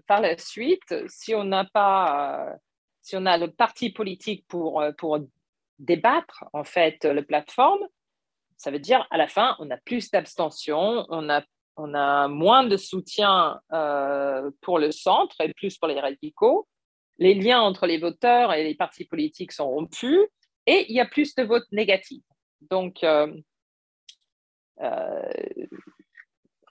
par 0.08 0.22
la 0.22 0.38
suite, 0.38 0.96
si 1.08 1.36
on 1.36 1.44
n'a 1.44 1.66
pas, 1.66 2.56
si 3.02 3.16
on 3.16 3.26
a 3.26 3.38
le 3.38 3.52
parti 3.52 3.92
politique 3.92 4.46
pour, 4.48 4.84
pour 4.98 5.20
débattre 5.80 6.46
en 6.54 6.64
fait 6.64 7.04
la 7.04 7.22
plateforme, 7.22 7.88
ça 8.58 8.72
veut 8.72 8.80
dire, 8.80 9.08
à 9.12 9.18
la 9.18 9.28
fin, 9.28 9.56
on 9.60 9.70
a 9.70 9.78
plus 9.78 10.10
d'abstention, 10.10 11.06
on 11.10 11.30
a, 11.30 11.44
on 11.76 11.94
a 11.94 12.28
moins 12.28 12.64
de 12.64 12.76
soutien 12.76 13.62
euh, 13.72 14.50
pour 14.62 14.80
le 14.80 14.92
centre 14.92 15.36
et 15.42 15.54
plus 15.54 15.78
pour 15.78 15.88
les 15.88 16.00
radicaux. 16.00 16.68
Les 17.20 17.36
liens 17.36 17.62
entre 17.62 17.86
les 17.86 18.00
voteurs 18.00 18.54
et 18.54 18.64
les 18.64 18.76
partis 18.76 19.06
politiques 19.06 19.52
sont 19.52 19.70
rompus 19.70 20.20
et 20.66 20.86
il 20.90 20.96
y 20.96 21.00
a 21.00 21.06
plus 21.06 21.36
de 21.36 21.44
votes 21.44 21.72
négatifs. 21.72 22.26
Donc, 22.62 23.04
euh, 23.04 23.32
euh, 24.82 25.68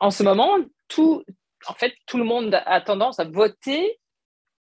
en 0.00 0.10
ce 0.10 0.24
moment, 0.24 0.56
tout, 0.88 1.24
en 1.68 1.74
fait, 1.74 1.94
tout 2.06 2.18
le 2.18 2.24
monde 2.24 2.60
a 2.66 2.80
tendance 2.80 3.20
à 3.20 3.24
voter 3.24 3.98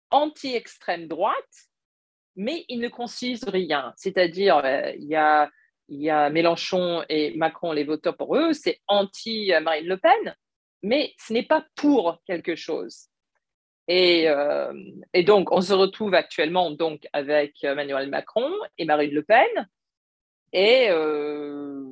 anti-extrême 0.09 1.07
droite, 1.07 1.69
mais 2.35 2.65
ils 2.67 2.79
ne 2.79 2.89
construisent 2.89 3.47
rien. 3.47 3.93
C'est-à-dire, 3.95 4.61
il 4.97 5.05
y 5.05 5.15
a 5.15 5.49
il 5.93 6.01
y 6.01 6.09
a 6.09 6.29
Mélenchon 6.31 7.03
et 7.07 7.35
Macron, 7.35 7.71
les 7.71 7.83
voteurs 7.83 8.17
pour 8.17 8.35
eux, 8.35 8.53
c'est 8.53 8.81
anti-Marine 8.87 9.87
Le 9.87 9.97
Pen, 9.97 10.35
mais 10.81 11.13
ce 11.19 11.33
n'est 11.33 11.43
pas 11.43 11.63
pour 11.75 12.19
quelque 12.25 12.55
chose. 12.55 13.09
Et, 13.87 14.27
euh, 14.27 14.73
donc, 15.27 15.51
on 15.51 15.61
se 15.61 15.73
retrouve 15.73 16.15
actuellement 16.15 16.71
donc 16.71 17.07
avec 17.13 17.63
Emmanuel 17.63 18.09
Macron 18.09 18.51
et 18.79 18.85
Marine 18.85 19.13
Le 19.13 19.21
Pen. 19.21 19.69
Et 20.51 20.87
euh, 20.89 21.83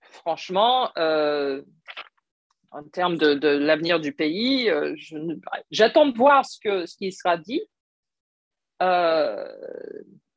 franchement, 0.00 0.90
euh, 0.98 1.62
en 2.72 2.82
termes 2.82 3.16
de, 3.16 3.48
l'avenir 3.48 4.00
du 4.00 4.12
pays, 4.12 4.72
j'attends 5.70 6.06
de 6.06 6.16
voir 6.16 6.44
ce 6.44 6.96
qui 6.96 7.12
sera 7.12 7.36
dit 7.36 7.62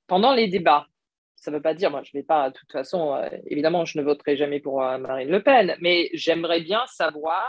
pendant 0.06 0.34
les 0.34 0.48
débats 0.48 0.88
ça 1.38 1.52
ne 1.52 1.58
veut 1.58 1.62
pas 1.62 1.74
dire, 1.74 1.92
moi 1.92 2.02
je 2.04 2.12
ne 2.14 2.20
vais 2.20 2.26
pas, 2.26 2.50
de 2.50 2.56
toute 2.56 2.72
façon, 2.72 3.14
euh, 3.14 3.30
évidemment, 3.46 3.86
je 3.86 3.98
ne 3.98 4.04
voterai 4.04 4.36
jamais 4.36 4.60
pour 4.60 4.84
euh, 4.84 4.98
Marine 4.98 5.30
Le 5.30 5.42
Pen, 5.42 5.76
mais 5.80 6.10
j'aimerais 6.14 6.62
bien 6.62 6.82
savoir 6.88 7.48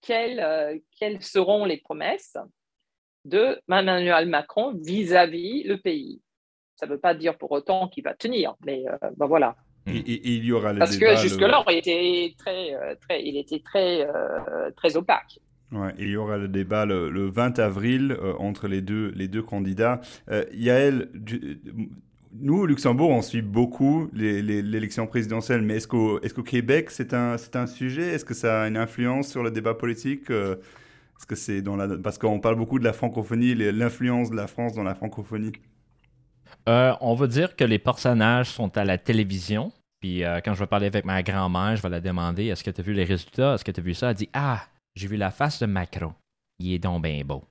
quelles, 0.00 0.40
euh, 0.40 0.76
quelles 0.98 1.22
seront 1.22 1.64
les 1.66 1.76
promesses 1.76 2.38
de 3.26 3.60
Emmanuel 3.68 4.26
Macron 4.26 4.74
vis-à-vis 4.82 5.64
le 5.64 5.76
pays. 5.76 6.22
Ça 6.76 6.86
ne 6.86 6.92
veut 6.92 6.98
pas 6.98 7.14
dire 7.14 7.36
pour 7.36 7.52
autant 7.52 7.88
qu'il 7.88 8.04
va 8.04 8.14
tenir, 8.14 8.54
mais 8.64 8.84
ben 9.18 9.26
voilà. 9.26 9.54
Et, 9.86 10.36
il 10.36 10.44
y 10.44 10.52
aura 10.52 10.72
Parce 10.72 10.96
que 10.96 11.14
jusque-là, 11.16 11.62
il 11.68 11.76
était 11.76 12.34
très, 12.38 12.96
très, 13.02 13.22
il 13.22 13.36
était 13.36 13.60
très, 13.60 14.08
très 14.76 14.96
opaque. 14.96 15.38
Ouais, 15.72 15.92
il 15.98 16.08
y 16.08 16.16
aura 16.16 16.38
le 16.38 16.48
débat 16.48 16.86
le, 16.86 17.28
20 17.28 17.58
avril 17.58 18.16
entre 18.38 18.66
les 18.66 18.80
deux, 18.80 19.12
les 19.14 19.28
deux 19.28 19.42
candidats. 19.42 20.00
Yael, 20.52 21.10
nous, 22.40 22.58
au 22.60 22.66
Luxembourg, 22.66 23.10
on 23.10 23.22
suit 23.22 23.42
beaucoup 23.42 24.08
l'élection 24.12 25.06
présidentielle, 25.06 25.62
mais 25.62 25.76
est-ce 25.76 25.88
qu'au 25.88 26.42
Québec, 26.42 26.90
c'est 26.90 27.14
un, 27.14 27.66
sujet? 27.66 28.14
Est-ce 28.14 28.24
que 28.24 28.34
ça 28.34 28.62
a 28.62 28.68
une 28.68 28.76
influence 28.76 29.28
sur 29.28 29.42
le 29.42 29.50
débat 29.50 29.74
politique 29.74 30.30
euh, 30.30 30.56
est-ce 31.20 31.26
que. 31.26 31.96
Parce 31.96 32.18
qu'on 32.18 32.40
parle 32.40 32.56
beaucoup 32.56 32.78
de 32.78 32.84
la 32.84 32.92
francophonie, 32.92 33.54
l'influence 33.54 34.30
de 34.30 34.36
la 34.36 34.46
France 34.46 34.72
dans 34.72 34.82
la 34.82 34.94
francophonie. 34.94 35.52
Euh, 36.68 36.94
on 37.00 37.14
va 37.14 37.26
dire 37.26 37.56
que 37.56 37.64
les 37.64 37.78
personnages 37.78 38.50
sont 38.50 38.76
à 38.76 38.84
la 38.84 38.96
télévision. 38.96 39.72
Puis 40.00 40.24
euh, 40.24 40.40
quand 40.42 40.54
je 40.54 40.60
vais 40.60 40.66
parler 40.66 40.86
avec 40.86 41.04
ma 41.04 41.22
grand-mère, 41.22 41.76
je 41.76 41.82
vais 41.82 41.90
la 41.90 42.00
demander 42.00 42.46
Est-ce 42.46 42.64
que 42.64 42.70
tu 42.70 42.80
as 42.80 42.84
vu 42.84 42.94
les 42.94 43.04
résultats? 43.04 43.54
Est-ce 43.54 43.64
que 43.64 43.70
tu 43.70 43.80
as 43.80 43.82
vu 43.82 43.92
ça? 43.92 44.10
Elle 44.10 44.16
dit 44.16 44.30
Ah, 44.32 44.62
j'ai 44.94 45.08
vu 45.08 45.16
la 45.16 45.30
face 45.30 45.60
de 45.60 45.66
Macron. 45.66 46.14
Il 46.58 46.72
est 46.72 46.78
donc 46.78 47.02
bien 47.02 47.22
beau. 47.22 47.44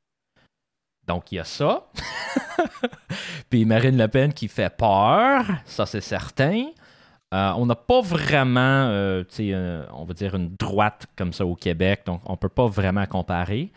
Donc 1.08 1.32
il 1.32 1.36
y 1.36 1.40
a 1.40 1.44
ça. 1.44 1.92
Puis 3.50 3.66
Marine 3.66 3.98
Le 3.98 4.08
Pen 4.08 4.34
qui 4.34 4.48
fait 4.48 4.70
peur, 4.76 5.46
ça 5.66 5.86
c'est 5.86 6.02
certain. 6.02 6.66
Euh, 7.34 7.52
on 7.58 7.68
n'a 7.68 7.76
pas 7.76 8.02
vraiment, 8.02 8.88
euh, 8.90 9.24
euh, 9.40 9.86
on 9.94 10.04
va 10.04 10.14
dire, 10.14 10.36
une 10.36 10.56
droite 10.56 11.06
comme 11.16 11.32
ça 11.32 11.46
au 11.46 11.56
Québec, 11.56 12.02
donc 12.06 12.22
on 12.26 12.32
ne 12.32 12.38
peut 12.38 12.50
pas 12.50 12.68
vraiment 12.68 13.06
comparer. 13.06 13.72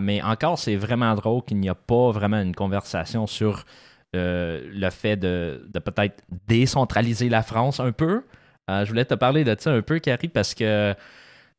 mais 0.00 0.22
encore, 0.22 0.58
c'est 0.58 0.76
vraiment 0.76 1.14
drôle 1.14 1.42
qu'il 1.42 1.58
n'y 1.58 1.68
a 1.68 1.74
pas 1.74 2.10
vraiment 2.12 2.40
une 2.40 2.54
conversation 2.54 3.26
sur 3.26 3.64
le 4.14 4.90
fait 4.90 5.16
de, 5.16 5.66
de 5.68 5.78
peut-être 5.78 6.22
décentraliser 6.46 7.28
la 7.28 7.42
France 7.42 7.80
un 7.80 7.92
peu. 7.92 8.24
je 8.68 8.86
voulais 8.86 9.04
te 9.04 9.14
parler 9.14 9.44
de 9.44 9.54
ça 9.58 9.72
un 9.72 9.82
peu, 9.82 9.98
Carrie, 9.98 10.28
parce 10.28 10.54
que 10.54 10.94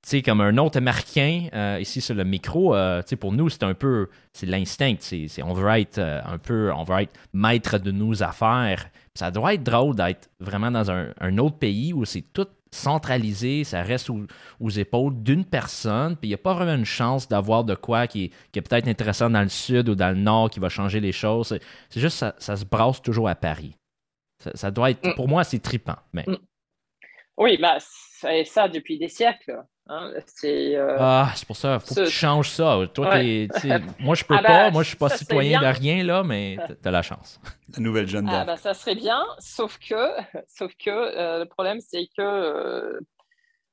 sais, 0.04 0.22
comme 0.22 0.42
un 0.42 0.58
autre 0.58 0.77
Américain, 0.77 1.48
euh, 1.54 1.80
ici 1.82 2.01
sur 2.01 2.16
le 2.16 2.24
micro, 2.24 2.75
euh, 2.75 3.01
pour 3.20 3.34
nous, 3.34 3.50
c'est 3.50 3.63
un 3.63 3.74
peu, 3.74 4.10
c'est 4.34 4.46
l'instinct. 4.46 4.96
C'est, 5.00 5.27
on 5.44 5.54
veut 5.54 5.70
être 5.80 5.98
euh, 5.98 6.22
un 6.25 6.38
peu, 6.38 6.72
on 6.74 6.84
veut 6.84 7.01
être 7.01 7.13
maître 7.34 7.77
de 7.77 7.92
nos 7.92 8.24
affaires. 8.24 8.89
Ça 9.16 9.32
doit 9.32 9.54
être 9.54 9.63
drôle 9.63 9.96
d'être 9.96 10.30
vraiment 10.39 10.72
dans 10.72 10.89
un, 10.92 11.38
autre 11.38 11.58
pays 11.58 11.94
où 11.94 12.06
c'est 12.06 12.22
tout 12.34 12.48
centralisé, 12.72 13.63
ça 13.63 13.82
reste 13.82 14.12
aux 14.60 14.70
épaules 14.70 15.24
d'une 15.24 15.46
personne, 15.46 16.18
puis 16.18 16.27
il 16.27 16.32
n'y 16.32 16.36
a 16.36 16.38
pas 16.38 16.54
vraiment 16.54 16.75
une 16.75 16.86
chance 16.86 17.27
d'avoir 17.27 17.63
de 17.63 17.74
quoi 17.74 18.08
qui 18.08 18.25
est, 18.54 18.62
peut-être 18.62 18.88
intéressant 18.88 19.30
dans 19.30 19.42
le 19.42 19.50
sud 19.50 19.88
ou 19.89 19.96
dans 19.96 20.10
le 20.10 20.22
nord 20.22 20.50
qui 20.50 20.60
va 20.60 20.68
changer 20.68 21.00
les 21.00 21.13
choses. 21.13 21.58
C'est, 21.89 22.00
juste 22.00 22.18
ça, 22.18 22.36
ça 22.38 22.56
se 22.56 22.66
brasse 22.66 23.01
toujours 23.01 23.30
à 23.30 23.36
Paris. 23.36 23.75
Ça, 24.54 24.70
doit 24.70 24.92
être, 24.92 25.08
mm. 25.08 25.16
pour 25.16 25.27
moi, 25.27 25.44
c'est 25.44 25.60
tripant. 25.60 25.96
Mais... 26.13 26.25
Mm. 26.27 26.38
Oui, 27.38 27.58
bah, 27.58 27.77
c'est 27.80 28.44
ça 28.44 28.68
depuis 28.68 29.00
des 29.00 29.08
siècles. 29.08 29.63
Hein, 29.89 30.12
c'est 30.25 30.75
euh, 30.75 30.98
ah, 31.00 31.32
c'est 31.34 31.48
pour 31.48 31.56
ça, 31.56 31.79
faut 31.79 31.96
que 31.96 32.06
tu 32.06 32.12
changes 32.12 32.50
ça. 32.50 32.77
Toi, 32.94 33.06
moi, 34.00 34.15
je 34.15 34.25
peux 34.25 34.36
ah, 34.36 34.41
pas, 34.41 34.48
bah, 34.65 34.72
moi, 34.72 34.84
je 34.84 34.89
suis 34.89 34.98
pas 34.98 35.10
citoyen 35.10 35.62
de 35.62 35.65
rien, 35.65 36.03
là, 36.03 36.24
mais 36.24 36.58
tu 36.82 36.88
as 36.88 36.91
la 36.91 37.01
chance. 37.01 37.39
La 37.74 37.79
nouvelle 37.82 38.08
jeune 38.08 38.27
ah, 38.29 38.44
bah, 38.44 38.58
ça 38.58 38.74
serait 38.74 38.96
bien, 38.96 39.25
sauf 39.39 39.77
que, 39.79 39.96
sauf 40.48 40.74
que 40.75 40.89
euh, 40.89 41.39
le 41.39 41.46
problème, 41.46 41.79
c'est 41.79 42.10
que 42.17 42.22
euh, 42.22 43.00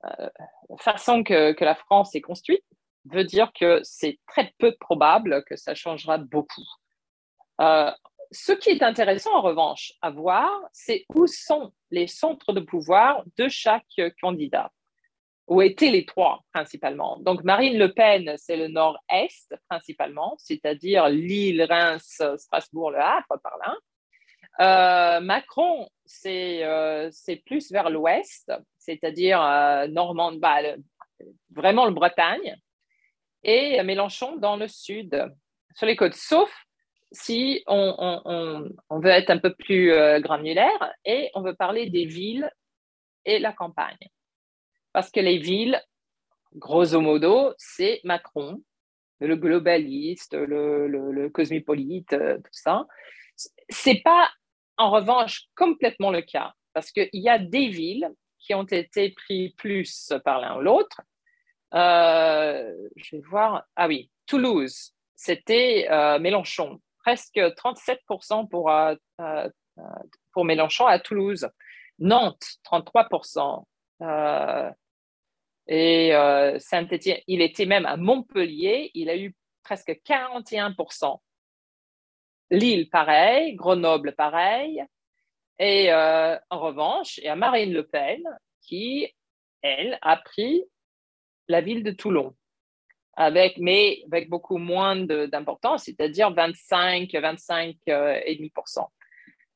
la 0.04 0.76
façon 0.78 1.25
que, 1.25 1.52
que, 1.52 1.64
la 1.64 1.75
France 1.75 2.14
est 2.14 2.21
construite 2.21 2.64
veut 3.06 3.25
dire 3.25 3.50
que 3.59 3.80
c'est 3.83 4.21
très 4.28 4.54
peu 4.59 4.75
probable 4.78 5.42
que 5.49 5.56
ça 5.56 5.75
changera 5.75 6.18
beaucoup. 6.18 6.64
ce 7.59 8.52
qui 8.52 8.71
est 8.71 8.83
intéressant, 8.85 9.35
en 9.35 9.42
revanche, 9.42 9.94
à 10.00 10.11
voir, 10.11 10.49
c'est 10.73 11.06
où 11.14 11.26
sont 11.26 11.73
les 11.90 12.06
centres 12.06 12.52
de 12.52 12.61
pouvoir 12.61 13.25
de 13.37 13.49
chaque 13.49 14.00
candidat 14.21 14.71
où 15.46 15.60
étaient 15.60 15.90
les 15.90 16.06
trois 16.06 16.42
principalement. 16.52 17.18
Donc 17.20 17.44
Marine 17.44 17.78
Le 17.78 17.92
Pen, 17.92 18.34
c'est 18.38 18.56
le 18.56 18.68
nord-est 18.68 19.54
principalement, 19.68 20.36
c'est-à-dire 20.38 21.08
Lille, 21.08 21.62
Reims, 21.62 22.22
Strasbourg, 22.36 22.90
Le 22.90 22.98
Havre 22.98 23.38
par 23.42 23.58
là. 23.58 23.76
Euh, 24.60 25.20
Macron, 25.20 25.88
euh, 26.26 27.08
c'est 27.10 27.42
plus 27.44 27.72
vers 27.72 27.90
l'ouest, 27.90 28.52
c'est-à-dire 28.78 29.42
euh, 29.42 29.86
Normande, 29.88 30.38
bah, 30.38 30.60
vraiment 31.50 31.86
le 31.86 31.92
Bretagne, 31.92 32.56
et 33.42 33.82
Mélenchon 33.82 34.36
dans 34.36 34.56
le 34.56 34.68
sud, 34.68 35.30
sur 35.74 35.86
les 35.86 35.96
côtes, 35.96 36.14
sauf 36.14 36.50
si 37.12 37.62
on, 37.66 38.72
on 38.88 38.98
veut 39.00 39.10
être 39.10 39.30
un 39.30 39.38
peu 39.38 39.52
plus 39.54 39.92
granulaire 40.20 40.92
et 41.04 41.30
on 41.34 41.42
veut 41.42 41.54
parler 41.54 41.90
des 41.90 42.06
villes 42.06 42.50
et 43.24 43.38
la 43.38 43.52
campagne. 43.52 43.98
Parce 44.94 45.10
que 45.10 45.18
les 45.18 45.38
villes, 45.38 45.82
grosso 46.54 47.00
modo, 47.00 47.52
c'est 47.58 48.00
Macron, 48.04 48.62
le 49.18 49.35
globaliste, 49.35 50.35
le, 50.35 51.28
cosmopolite, 51.30 52.12
euh, 52.12 52.37
tout 52.37 52.52
ça. 52.52 52.87
C'est 53.68 54.00
pas, 54.04 54.30
en 54.76 54.92
revanche, 54.92 55.48
complètement 55.57 56.12
le 56.12 56.22
cas, 56.22 56.54
parce 56.72 56.92
qu'il 56.92 57.09
y 57.12 57.28
a 57.28 57.38
des 57.40 57.68
villes 57.68 58.09
qui 58.38 58.54
ont 58.54 58.62
été 58.62 59.11
prises 59.11 59.52
plus 59.57 60.12
par 60.24 60.40
l'un 60.40 60.59
ou 60.59 60.61
l'autre. 60.61 61.00
Euh, 61.74 62.72
je 62.94 63.16
vais 63.16 63.22
voir. 63.28 63.64
Ah 63.74 63.88
oui, 63.88 64.12
Toulouse, 64.26 64.92
c'était 65.16 65.88
euh, 65.90 66.20
Mélenchon, 66.20 66.80
presque 67.00 67.35
37% 67.35 68.48
pour, 68.48 68.70
pour 70.33 70.44
Mélenchon 70.44 70.87
à 70.87 71.00
Toulouse. 71.00 71.48
Nantes, 71.98 72.44
33%. 72.64 73.64
Et 75.66 76.14
euh, 76.14 76.59
Saint-Étienne, 76.59 77.20
il 77.27 77.40
était 77.40 77.66
même 77.66 77.87
à 77.87 77.96
Montpellier, 77.96 78.90
il 78.94 79.09
a 79.09 79.16
eu 79.16 79.35
presque 79.62 80.00
41%. 80.05 81.18
Lille, 82.50 82.90
pareil, 82.90 83.55
Grenoble, 83.55 84.14
pareil. 84.14 84.85
Et 85.59 85.92
euh, 85.92 86.37
en 86.50 86.59
revanche, 86.61 87.18
il 87.18 87.24
y 87.24 87.29
a 87.29 87.37
Marine 87.37 87.72
Le 87.72 87.87
Pen 87.87 88.22
qui, 88.61 89.09
elle, 89.62 89.98
a 90.03 90.16
pris 90.16 90.64
la 91.48 91.61
ville 91.61 91.83
de 91.83 91.90
Toulon, 91.90 92.35
avec, 93.14 93.59
mais 93.59 94.03
avec 94.07 94.29
beaucoup 94.29 94.59
moins 94.59 94.96
d'importance, 94.96 95.85
c'est-à-dire 95.85 96.33
25, 96.33 97.11
25 97.12 97.77
euh, 97.88 98.20
et 98.24 98.37
demi 98.37 98.53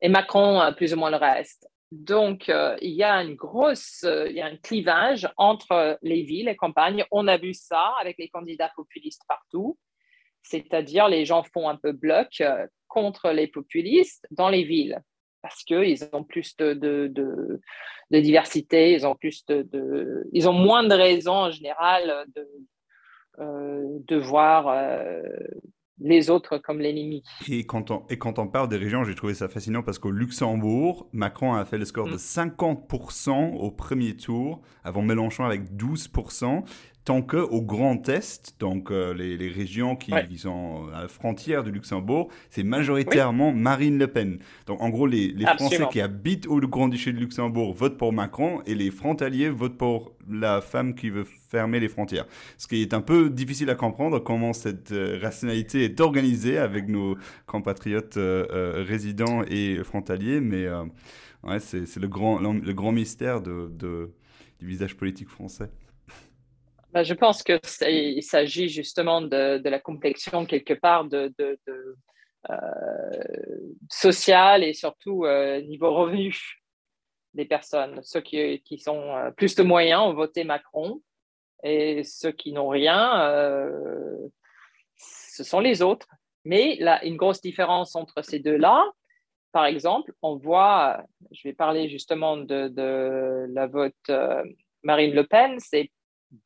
Et 0.01 0.09
Macron, 0.09 0.73
plus 0.77 0.95
ou 0.95 0.97
moins 0.97 1.11
le 1.11 1.17
reste. 1.17 1.69
Donc, 1.91 2.51
euh, 2.51 2.77
il 2.83 2.91
y 2.91 3.03
a 3.03 3.23
une 3.23 3.35
grosse, 3.35 4.05
euh, 4.05 4.29
il 4.29 4.37
y 4.37 4.43
a 4.43 4.47
un 4.47 4.57
clivage 4.57 5.29
entre 5.39 5.99
les 6.03 6.23
villes 6.23 6.49
et 6.49 6.53
les 6.53 6.57
campagnes. 6.57 7.05
On 7.11 7.27
a 7.29 7.39
vu 7.39 7.55
ça 7.55 7.95
avec 8.01 8.19
les 8.19 8.29
candidats 8.29 8.71
populistes 8.77 9.23
partout, 9.27 9.79
c'est-à-dire 10.43 11.09
les 11.09 11.25
gens 11.25 11.43
font 11.43 11.69
un 11.69 11.77
peu 11.77 11.93
bloc 11.93 12.41
euh, 12.43 12.67
contre 12.89 13.31
les 13.31 13.47
populistes 13.47 14.27
dans 14.31 14.51
les 14.51 14.65
villes 14.65 15.01
parce 15.41 15.63
qu'ils 15.63 16.07
ont 16.13 16.25
plus 16.25 16.57
de, 16.57 16.75
de, 16.75 17.61
diversité, 18.11 18.93
ils 18.93 19.07
ont, 19.07 19.15
plus 19.15 19.47
de, 19.47 20.29
ils 20.33 20.49
ont 20.49 20.53
moins 20.53 20.83
de 20.83 20.95
raisons 20.95 21.33
en 21.33 21.51
général 21.51 22.27
de, 22.35 22.49
de 23.39 24.17
voir 24.17 24.67
les 26.01 26.31
autres 26.31 26.59
comme 26.59 26.79
l'ennemi. 26.79 27.23
Et 27.49 27.65
quand, 27.65 27.91
on, 27.91 28.03
et 28.09 28.19
quand 28.19 28.39
on 28.39 28.47
parle 28.47 28.69
des 28.69 28.77
régions, 28.77 29.05
j'ai 29.05 29.15
trouvé 29.15 29.35
ça 29.35 29.49
fascinant 29.49 29.83
parce 29.83 29.99
qu'au 29.99 30.11
Luxembourg, 30.11 31.09
Macron 31.13 31.55
a 31.55 31.65
fait 31.65 31.79
le 31.79 31.85
score 31.85 32.09
de 32.09 32.17
50% 32.17 33.31
mm. 33.31 33.57
au 33.57 33.71
premier 33.71 34.17
tour, 34.17 34.61
avant 34.85 35.03
Mélenchon 35.03 35.45
avec 35.45 35.73
12% 35.73 36.65
tant 37.09 37.23
qu'au 37.23 37.63
Grand 37.63 38.07
Est, 38.11 38.55
donc 38.61 38.91
euh, 38.91 39.15
les, 39.15 39.49
régions 39.49 39.97
qui, 39.97 40.13
sont 40.37 40.89
à 40.95 41.01
la 41.01 41.09
frontière 41.09 41.65
du 41.65 41.71
Luxembourg, 41.71 42.29
c'est 42.51 42.63
majoritairement 42.63 43.51
Marine 43.51 43.99
Le 43.99 44.09
Pen. 44.09 44.41
Donc 44.67 44.83
en 44.83 44.91
gros, 44.91 45.07
les, 45.07 45.35
Français 45.57 45.87
qui 45.91 46.03
habitent 46.03 46.47
au 46.47 46.61
Grand-Duché 46.61 47.15
de 47.15 47.19
Luxembourg 47.19 47.73
votent 47.73 47.97
pour 47.97 48.13
Macron 48.13 48.61
et 48.67 48.75
les 48.75 48.91
frontaliers 48.91 49.49
votent 49.49 49.79
pour 49.79 50.13
la 50.29 50.61
femme 50.61 50.95
qui 50.95 51.09
veut 51.09 51.25
fermer 51.25 51.81
les 51.81 51.89
frontières. 51.89 52.27
Ce 52.59 52.67
qui 52.67 52.83
est 52.83 52.93
un 52.93 53.01
peu 53.01 53.31
difficile 53.31 53.71
à 53.71 53.75
comprendre 53.75 54.19
comment 54.19 54.53
cette 54.53 54.93
euh, 54.93 55.19
rationalité 55.23 55.85
est 55.85 56.03
organisée 56.03 56.59
avec 56.59 56.89
nos 56.89 57.17
compatriotes 57.47 58.19
euh, 58.19 58.85
résidents 58.87 59.45
et 59.49 59.83
frontaliers, 59.83 60.43
mais 60.43 60.69
ouais, 61.43 61.59
c'est 61.59 61.97
le 61.97 62.09
grand, 62.09 62.39
le 62.39 62.73
grand 62.75 62.93
mystère 62.93 63.41
de, 63.41 63.71
du 64.61 64.67
visage 64.67 64.95
politique 64.95 65.31
français. 65.31 65.71
Ben, 66.93 67.03
je 67.03 67.15
pense 67.15 67.43
qu'il 67.43 68.23
s'agit 68.23 68.69
justement 68.69 69.21
de, 69.21 69.61
la 69.63 69.79
complexion 69.79 70.47
quelque 70.47 70.75
part 70.75 71.05
de, 71.05 71.33
euh, 72.51 72.55
sociale 73.91 74.65
et 74.65 74.73
surtout 74.73 75.27
euh, 75.27 75.61
niveau 75.61 75.95
revenu 75.95 76.35
des 77.35 77.45
personnes. 77.45 78.01
Ceux 78.03 78.23
qui, 78.23 78.63
qui 78.63 78.79
sont 78.79 79.15
euh, 79.15 79.31
plus 79.33 79.55
de 79.55 79.63
moyens 79.63 80.03
ont 80.03 80.15
voté 80.15 80.45
Macron 80.45 81.03
et 81.63 82.05
ceux 82.05 82.33
qui 82.33 82.53
n'ont 82.53 82.69
rien, 82.69 83.43
ce 84.97 85.45
sont 85.45 85.61
les 85.61 85.83
autres. 85.83 86.07
Mais 86.45 86.77
là, 86.77 87.05
une 87.05 87.17
grosse 87.17 87.41
différence 87.41 87.97
entre 87.97 88.23
ces 88.23 88.39
deux-là, 88.39 88.85
par 89.51 89.67
exemple, 89.67 90.13
on 90.23 90.37
voit, 90.37 91.03
je 91.33 91.49
vais 91.49 91.55
parler 91.55 91.89
justement 91.89 92.37
de, 92.37 92.69
de 92.69 93.47
la 93.53 93.67
vote 93.67 94.11
Marine 94.85 95.15
Le 95.15 95.27
Pen, 95.27 95.59
c'est 95.59 95.91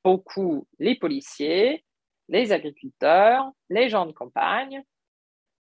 beaucoup 0.04 0.68
les 0.78 0.94
policiers, 0.94 1.84
les 2.28 2.52
agriculteurs, 2.52 3.50
les 3.68 3.88
gens 3.88 4.06
de 4.06 4.12
campagne, 4.12 4.84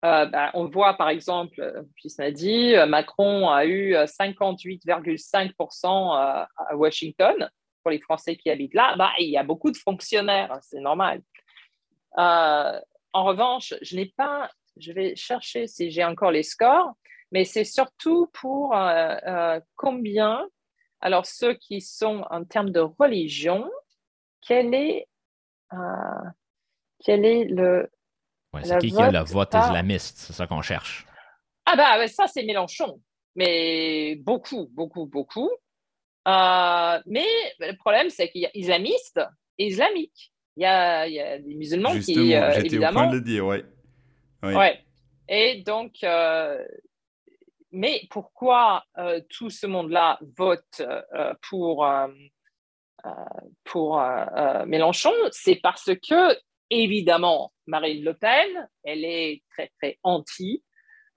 bah, 0.02 0.50
on 0.54 0.66
voit 0.66 0.94
par 0.94 1.08
exemple, 1.08 1.84
puis 1.94 2.12
a 2.18 2.32
dit, 2.32 2.74
Macron 2.88 3.48
a 3.48 3.64
eu 3.66 3.94
58,5% 3.94 6.16
à 6.16 6.48
Washington 6.74 7.48
pour 7.82 7.90
les 7.90 8.00
Français 8.00 8.36
qui 8.36 8.50
habitent 8.50 8.74
là. 8.74 8.96
Bah, 8.96 9.12
il 9.18 9.30
y 9.30 9.36
a 9.36 9.44
beaucoup 9.44 9.70
de 9.70 9.76
fonctionnaires, 9.76 10.58
c'est 10.62 10.80
normal. 10.80 11.22
en 12.16 13.24
revanche, 13.24 13.74
je 13.82 13.96
n'ai 13.96 14.06
pas, 14.06 14.50
je 14.76 14.92
vais 14.92 15.16
chercher 15.16 15.66
si 15.66 15.90
j'ai 15.90 16.04
encore 16.04 16.30
les 16.30 16.42
scores, 16.42 16.92
mais 17.30 17.44
c'est 17.44 17.64
surtout 17.64 18.28
pour 18.32 18.74
combien, 19.76 20.46
alors 21.00 21.26
ceux 21.26 21.54
qui 21.54 21.80
sont 21.80 22.24
en 22.30 22.44
termes 22.44 22.70
de 22.70 22.80
religion, 22.80 23.70
quel 24.46 24.74
est, 24.74 25.08
quel 27.04 27.24
est 27.24 27.44
le, 27.44 27.90
c'est 28.62 28.78
qui 28.78 28.90
qui 28.90 29.00
a 29.00 29.10
le 29.10 29.20
vote 29.20 29.54
islamiste? 29.54 30.18
C'est 30.18 30.32
ça 30.32 30.46
qu'on 30.46 30.62
cherche. 30.62 31.06
Ah 31.64 31.76
bah 31.76 32.06
ça, 32.08 32.26
c'est 32.26 32.44
Mélenchon. 32.44 33.00
Mais 33.34 34.16
beaucoup, 34.16 34.68
beaucoup, 34.72 35.06
beaucoup. 35.06 35.50
Euh, 36.28 37.00
mais 37.06 37.26
le 37.58 37.76
problème, 37.76 38.10
c'est 38.10 38.28
qu'il 38.28 38.42
y 38.42 38.46
a 38.46 38.50
islamiste 38.54 39.20
et 39.58 39.66
islamique. 39.66 40.32
Il 40.56 40.64
y 40.64 40.66
a, 40.66 41.06
il 41.06 41.14
y 41.14 41.20
a 41.20 41.38
des 41.38 41.54
musulmans 41.54 41.98
qui, 41.98 42.34
euh, 42.34 42.52
évidemment... 42.52 43.00
au 43.00 43.04
point 43.04 43.10
de 43.10 43.16
le 43.16 43.22
dire, 43.22 43.46
oui. 43.46 43.64
Ouais. 44.42 44.84
Et 45.28 45.62
donc, 45.62 45.94
euh, 46.04 46.62
mais 47.70 48.02
pourquoi 48.10 48.84
tout 49.30 49.48
ce 49.48 49.66
monde-là 49.66 50.18
vote 50.36 50.82
pour, 51.48 51.86
pour 53.64 54.02
Mélenchon 54.66 55.12
C'est 55.30 55.56
parce 55.56 55.90
que 56.08 56.36
évidemment, 56.70 57.52
Marine 57.66 58.02
Le 58.02 58.14
Pen, 58.14 58.68
elle 58.84 59.04
est 59.04 59.42
très, 59.50 59.70
très 59.78 59.98
anti. 60.02 60.62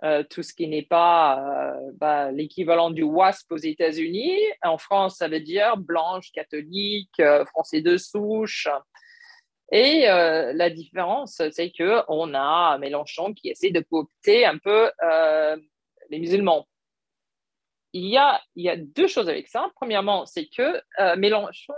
Euh, 0.03 0.23
tout 0.29 0.43
ce 0.43 0.53
qui 0.53 0.67
n'est 0.67 0.83
pas 0.83 1.39
euh, 1.39 1.91
bah, 1.95 2.29
l'équivalent 2.31 2.91
du 2.91 3.01
WASP 3.01 3.51
aux 3.53 3.57
États-Unis. 3.57 4.37
En 4.61 4.77
France, 4.77 5.17
ça 5.17 5.29
veut 5.29 5.39
dire 5.39 5.77
blanche, 5.77 6.31
catholique, 6.33 7.19
euh, 7.21 7.45
français 7.45 7.81
de 7.81 7.95
souche. 7.97 8.67
Et 9.71 10.01
la 10.01 10.69
différence, 10.69 11.41
c'est 11.51 11.71
qu'on 11.71 12.33
a 12.35 12.77
Mélenchon 12.77 13.33
qui 13.33 13.49
essaie 13.49 13.71
de 13.71 13.79
coopter 13.79 14.45
un 14.45 14.59
peu 14.59 14.91
les 16.11 16.19
musulmans. 16.19 16.67
Il 17.97 18.07
y, 18.07 18.17
a, 18.17 18.75
deux 18.75 19.07
choses 19.07 19.29
avec 19.29 19.47
ça. 19.47 19.69
Premièrement, 19.75 20.25
c'est 20.25 20.47
que 20.47 20.81
Mélenchon 21.15 21.73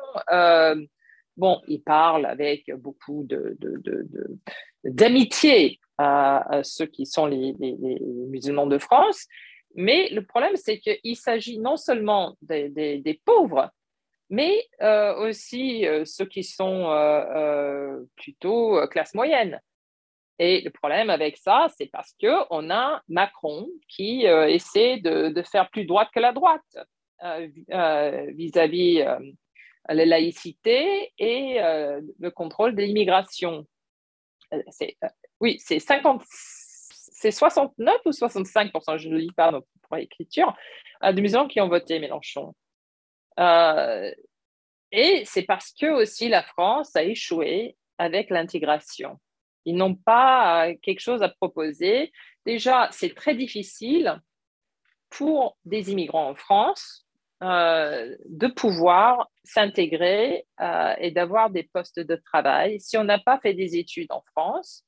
bon, 1.37 1.61
il 1.67 1.81
parle 1.81 2.25
avec 2.25 2.69
beaucoup 2.75 3.25
d'amitié 4.83 5.79
à, 5.97 6.61
ceux 6.63 6.87
qui 6.87 7.05
sont 7.05 7.27
les, 7.27 7.55
musulmans 8.29 8.67
de 8.67 8.77
France, 8.77 9.25
mais 9.75 10.09
le 10.09 10.25
problème, 10.25 10.55
c'est 10.55 10.79
qu'il 10.79 11.15
s'agit 11.15 11.59
non 11.59 11.77
seulement 11.77 12.35
des, 12.41 13.21
pauvres, 13.23 13.69
mais 14.29 14.67
euh, 14.81 15.15
aussi 15.15 15.87
euh, 15.87 16.03
ceux 16.03 16.25
qui 16.25 16.43
sont 16.43 16.89
euh, 16.89 18.03
plutôt 18.15 18.85
classe 18.87 19.13
moyenne. 19.13 19.61
Et 20.39 20.61
le 20.61 20.69
problème 20.69 21.09
avec 21.09 21.37
ça, 21.37 21.67
c'est 21.77 21.87
parce 21.87 22.13
qu'on 22.21 22.69
a 22.69 23.01
Macron 23.07 23.67
qui 23.87 24.25
essaie 24.25 24.97
de, 24.97 25.41
faire 25.41 25.69
plus 25.71 25.85
droite 25.85 26.09
que 26.13 26.19
la 26.19 26.31
droite 26.31 26.77
vis-à-vis 28.35 29.03
la 29.93 30.05
laïcité 30.05 31.13
et 31.17 31.61
euh, 31.61 32.01
le 32.19 32.31
contrôle 32.31 32.75
de 32.75 32.81
l'immigration. 32.81 33.65
Euh, 34.53 34.61
euh, 34.81 35.07
oui, 35.39 35.57
c'est 35.59 35.79
50, 35.79 36.23
c'est 36.27 37.31
69 37.31 38.01
ou 38.05 38.09
65% 38.09 38.97
je 38.97 39.09
ne 39.09 39.17
lis 39.17 39.31
pas 39.31 39.51
pour 39.51 39.95
l'écriture, 39.95 40.55
de 41.01 41.21
musulmans 41.21 41.47
qui 41.47 41.61
ont 41.61 41.69
voté 41.69 41.99
Mélenchon. 41.99 42.53
et 44.91 45.23
c'est 45.25 45.43
parce 45.43 45.71
que 45.71 45.87
aussi 45.87 46.27
la 46.27 46.43
France 46.43 46.95
a 46.95 47.03
échoué 47.03 47.77
avec 47.97 48.29
l'intégration. 48.29 49.19
Ils 49.67 49.75
n'ont 49.75 49.95
pas 49.95 50.73
quelque 50.81 51.01
chose 51.01 51.21
à 51.21 51.27
proposer. 51.29 52.13
Déjà, 52.45 52.87
c'est 52.91 53.13
très 53.13 53.35
difficile 53.35 54.21
pour 55.09 55.57
des 55.65 55.91
immigrants 55.91 56.29
en 56.29 56.35
France 56.35 57.05
euh, 57.43 58.15
de 58.29 58.47
pouvoir 58.47 59.29
s'intégrer 59.43 60.45
euh, 60.61 60.95
et 60.99 61.11
d'avoir 61.11 61.49
des 61.49 61.63
postes 61.63 61.99
de 61.99 62.15
travail 62.15 62.79
si 62.79 62.97
on 62.97 63.03
n'a 63.03 63.19
pas 63.19 63.39
fait 63.39 63.53
des 63.53 63.75
études 63.75 64.11
en 64.11 64.23
France 64.31 64.85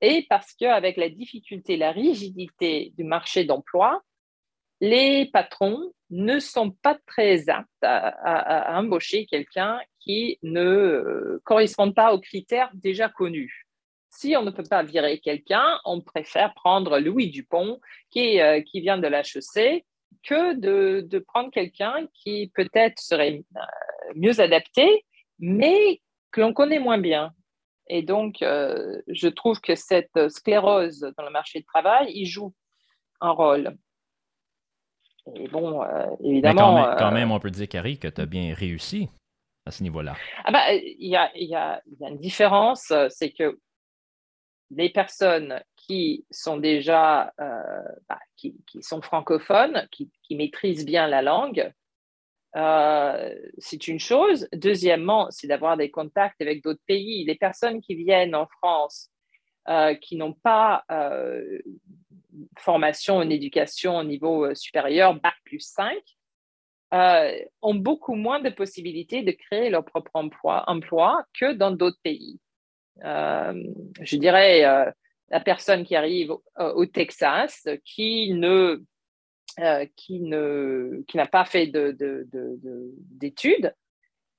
et 0.00 0.26
parce 0.28 0.54
qu'avec 0.54 0.96
la 0.96 1.08
difficulté, 1.08 1.76
la 1.76 1.92
rigidité 1.92 2.92
du 2.96 3.04
marché 3.04 3.44
d'emploi, 3.44 4.02
les 4.80 5.30
patrons 5.32 5.92
ne 6.10 6.40
sont 6.40 6.70
pas 6.70 6.98
très 7.06 7.48
aptes 7.48 7.68
à, 7.82 8.76
embaucher 8.78 9.26
quelqu'un 9.26 9.80
qui 10.00 10.38
ne 10.42 10.64
euh, 10.64 11.40
correspond 11.44 11.92
pas 11.92 12.12
aux 12.12 12.20
critères 12.20 12.70
déjà 12.74 13.08
connus. 13.08 13.69
Si 14.10 14.36
on 14.36 14.42
ne 14.42 14.50
peut 14.50 14.64
pas 14.64 14.82
virer 14.82 15.20
quelqu'un, 15.20 15.78
on 15.84 16.00
préfère 16.00 16.52
prendre 16.54 16.98
Louis 16.98 17.30
Dupont 17.30 17.80
qui, 18.10 18.40
qui 18.66 18.80
vient 18.80 18.98
de 18.98 19.06
l'HEC 19.06 19.84
que 20.22 20.54
de, 20.54 21.18
prendre 21.18 21.50
quelqu'un 21.50 22.06
qui 22.14 22.50
peut-être 22.54 22.98
serait 23.00 23.42
euh, 23.56 23.60
mieux 24.14 24.40
adapté, 24.40 25.04
mais 25.38 26.00
que 26.30 26.40
l'on 26.40 26.52
connaît 26.52 26.78
moins 26.78 26.98
bien. 26.98 27.32
Et 27.88 28.02
donc, 28.02 28.42
euh, 28.42 29.00
je 29.08 29.28
trouve 29.28 29.60
que 29.60 29.74
cette 29.74 30.28
sclérose 30.28 31.00
dans 31.16 31.24
le 31.24 31.30
marché 31.30 31.60
du 31.60 31.64
travail, 31.64 32.12
il 32.14 32.26
joue 32.26 32.54
un 33.20 33.30
rôle. 33.30 33.76
Et 35.34 35.48
bon, 35.48 35.82
euh, 35.82 36.06
évidemment. 36.22 36.94
quand, 36.96 37.10
même, 37.10 37.30
on 37.30 37.40
peut 37.40 37.50
dire, 37.50 37.68
Carrie, 37.68 37.98
que 37.98 38.08
tu 38.08 38.20
as 38.20 38.26
bien 38.26 38.54
réussi 38.54 39.08
à 39.66 39.70
ce 39.70 39.82
niveau-là. 39.82 40.14
Ah 40.44 40.52
bah, 40.52 40.72
il 40.72 41.08
y, 41.08 41.16
a, 41.16 41.30
y 41.34 41.54
a 41.54 41.80
une 42.00 42.18
différence, 42.18 42.92
c'est 43.08 43.30
que 43.30 43.58
les 44.70 44.90
personnes 44.90 45.62
qui 45.76 46.24
sont 46.30 46.56
déjà 46.56 47.32
euh, 47.40 47.82
bah, 48.08 48.20
qui, 48.36 48.54
sont 48.80 49.02
francophones, 49.02 49.86
qui, 49.90 50.10
maîtrisent 50.30 50.84
bien 50.84 51.08
la 51.08 51.22
langue, 51.22 51.72
euh, 52.56 53.34
c'est 53.58 53.88
une 53.88 53.98
chose. 53.98 54.48
Deuxièmement, 54.52 55.28
c'est 55.30 55.48
d'avoir 55.48 55.76
des 55.76 55.90
contacts 55.90 56.40
avec 56.40 56.62
d'autres 56.62 56.82
pays. 56.86 57.24
Les 57.24 57.34
personnes 57.34 57.80
qui 57.80 57.94
viennent 57.94 58.34
en 58.34 58.46
France, 58.46 59.10
euh, 59.68 59.94
qui 59.94 60.16
n'ont 60.16 60.34
pas 60.34 60.84
formation 62.56 63.16
en 63.16 63.28
éducation 63.28 63.98
au 63.98 64.04
niveau 64.04 64.54
supérieur, 64.54 65.14
Bac 65.14 65.34
plus 65.44 65.60
5, 65.60 65.98
ont 67.60 67.74
beaucoup 67.74 68.14
moins 68.14 68.40
de 68.40 68.50
possibilités 68.50 69.22
de 69.22 69.32
créer 69.32 69.68
leur 69.68 69.84
propre 69.84 70.12
emploi, 70.14 70.64
emploi 70.68 71.24
que 71.38 71.52
dans 71.52 71.72
d'autres 71.72 72.00
pays. 72.02 72.38
Je 73.02 74.16
dirais, 74.16 74.62
la 75.30 75.40
personne 75.40 75.84
qui 75.84 75.96
arrive 75.96 76.32
au, 76.58 76.86
Texas, 76.86 77.68
qui 77.84 78.32
ne 78.34 78.82
euh, 79.58 79.84
qui 79.96 80.20
ne 80.20 81.02
qui 81.08 81.16
n'a 81.16 81.26
pas 81.26 81.44
fait 81.44 81.66
d'études, 81.66 83.62
de, 83.62 83.72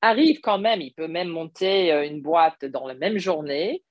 arrive 0.01 0.39
quand 0.39 0.57
même, 0.57 0.79
il 0.79 0.93
peut 0.93 1.09
même 1.09 1.27
monter 1.27 1.91
euh, 1.91 2.07
une 2.07 2.21
boîte 2.21 2.63
dans 2.63 2.87
la 2.87 2.93
même 2.93 3.17
journée 3.17 3.83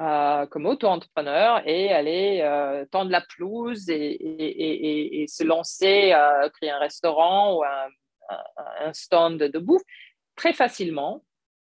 euh, 0.00 0.46
comme 0.46 0.64
auto-entrepreneur 0.64 1.62
et 1.68 1.92
aller 1.92 2.86
tendre 2.90 3.10
la 3.10 3.20
pelouse 3.20 3.90
et, 3.90 5.26
se 5.28 5.44
lancer, 5.44 6.14
créer 6.54 6.70
un 6.70 6.78
restaurant 6.78 7.58
ou 7.58 7.64
un, 7.64 8.92
stand 8.94 9.38
de 9.38 9.58
bouffe 9.58 9.82
très 10.36 10.54
facilement. 10.54 11.22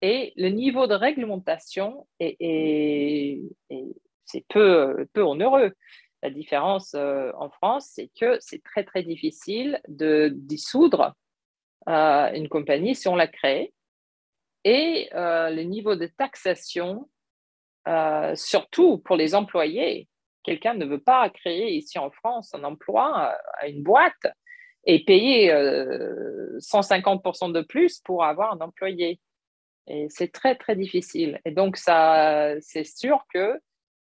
Et 0.02 0.32
le 0.36 0.48
niveau 0.48 0.86
de 0.86 0.94
réglementation 0.94 2.06
est, 2.20 3.40
c'est 4.24 4.44
peu, 4.48 5.06
peu 5.12 5.22
onéreux. 5.22 5.72
La 6.22 6.30
différence 6.30 6.94
euh, 6.94 7.30
en 7.38 7.50
France, 7.50 7.90
c'est 7.94 8.10
que 8.18 8.38
c'est 8.40 8.62
très, 8.62 8.84
très 8.84 9.02
difficile 9.02 9.80
de 9.88 10.30
dissoudre 10.34 11.14
euh, 11.88 12.32
une 12.32 12.48
compagnie 12.48 12.94
si 12.94 13.08
on 13.08 13.16
la 13.16 13.26
crée. 13.26 13.72
Et 14.64 15.08
euh, 15.14 15.50
le 15.50 15.62
niveau 15.62 15.94
de 15.94 16.06
taxation, 16.06 17.08
surtout 18.34 18.98
pour 18.98 19.14
les 19.14 19.36
employés, 19.36 20.08
quelqu'un 20.42 20.74
ne 20.74 20.84
veut 20.84 21.00
pas 21.00 21.30
créer 21.30 21.74
ici 21.74 22.00
en 22.00 22.10
France 22.10 22.52
un 22.52 22.64
emploi 22.64 23.36
à 23.60 23.68
une 23.68 23.84
boîte 23.84 24.26
et 24.84 25.04
payer 25.04 25.52
150% 25.52 27.52
de 27.52 27.60
plus 27.60 28.00
pour 28.00 28.24
avoir 28.24 28.52
un 28.52 28.60
employé. 28.60 29.20
Et 29.88 30.06
c'est 30.10 30.32
très, 30.32 30.56
très 30.56 30.76
difficile. 30.76 31.40
Et 31.44 31.52
donc, 31.52 31.76
ça, 31.76 32.54
c'est 32.60 32.84
sûr 32.84 33.22
que 33.32 33.60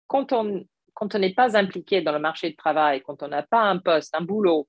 quand 0.06 0.32
on 0.32 0.64
quand 0.94 1.14
on 1.14 1.18
n'est 1.18 1.32
pas 1.32 1.56
impliqué 1.56 2.02
dans 2.02 2.12
le 2.12 2.18
marché 2.18 2.50
du 2.50 2.56
travail, 2.56 3.00
quand 3.00 3.22
on 3.22 3.28
n'a 3.28 3.42
pas 3.42 3.62
un 3.62 3.78
poste, 3.78 4.14
un 4.14 4.20
boulot, 4.20 4.68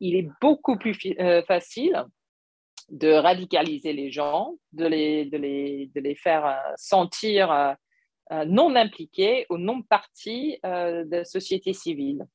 il 0.00 0.16
est 0.16 0.28
beaucoup 0.40 0.78
plus 0.78 0.96
euh, 1.20 1.42
facile 1.42 2.06
de 2.88 3.12
radicaliser 3.12 3.92
les 3.92 4.10
gens, 4.10 4.54
de 4.72 4.86
les, 4.86 5.26
de 5.26 5.36
les, 5.36 5.90
de 5.94 6.00
les 6.00 6.14
faire 6.14 6.46
euh, 6.46 6.72
sentir 6.76 7.76
non 8.46 8.74
impliqués 8.74 9.44
ou 9.50 9.58
non 9.58 9.82
partis 9.82 10.58
de 10.64 11.16
la 11.16 11.24
société 11.26 11.74
civile. 11.74 12.26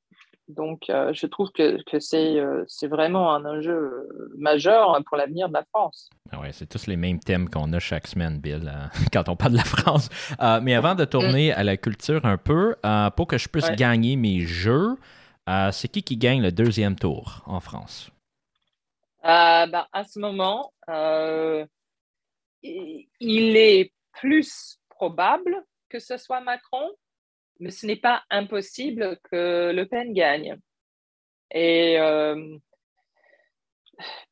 Donc, 0.50 0.86
je 0.88 1.26
trouve 1.28 1.52
que, 1.52 1.82
que 1.84 2.00
c'est 2.00 2.88
vraiment 2.88 3.34
un 3.34 3.46
enjeu 3.46 4.10
majeur 4.38 5.00
pour 5.06 5.16
l'avenir 5.16 5.48
de 5.48 5.54
la 5.54 5.64
France. 5.66 6.10
Ah 6.32 6.40
ouais, 6.40 6.52
c'est 6.52 6.68
tous 6.68 6.88
les 6.88 6.98
mêmes 6.98 7.20
thèmes 7.20 7.50
qu'on 7.50 7.72
a 7.74 7.80
chaque 7.80 8.08
semaine, 8.08 8.40
Bill, 8.40 8.72
quand 9.14 9.30
on 9.30 9.36
parle 9.36 9.54
de 9.54 9.58
la 9.58 9.64
France. 9.64 10.10
mais 10.62 10.74
avant 10.74 10.96
de 10.96 11.06
tourner 11.06 11.54
à 11.54 11.64
la 11.64 11.78
culture 11.78 12.26
un 12.26 12.38
peu, 12.38 12.76
pour 13.16 13.28
que 13.28 13.38
je 13.38 13.48
puisse 13.48 13.70
gagner 13.72 14.16
mes 14.16 14.42
jeux, 14.42 14.98
c'est 15.72 15.88
qui 15.88 16.04
qui 16.04 16.18
gagne 16.18 16.42
le 16.42 16.52
deuxième 16.52 16.96
tour 16.96 17.44
en 17.46 17.60
France? 17.60 18.12
Ben, 19.24 19.86
à 19.94 20.04
ce 20.04 20.20
moment, 20.20 20.74
il 22.62 23.56
est 23.56 23.94
plus 24.14 24.80
probable 24.90 25.64
que 25.90 26.00
ce 26.00 26.18
soit 26.18 26.42
Macron, 26.42 26.90
mais 27.60 27.72
ce 27.72 27.86
n'est 27.86 27.98
pas 27.98 28.24
impossible 28.30 29.20
que 29.32 29.72
Le 29.72 29.86
Pen 29.86 30.14
gagne. 30.14 30.58
Et 31.52 32.00
euh, 32.00 32.58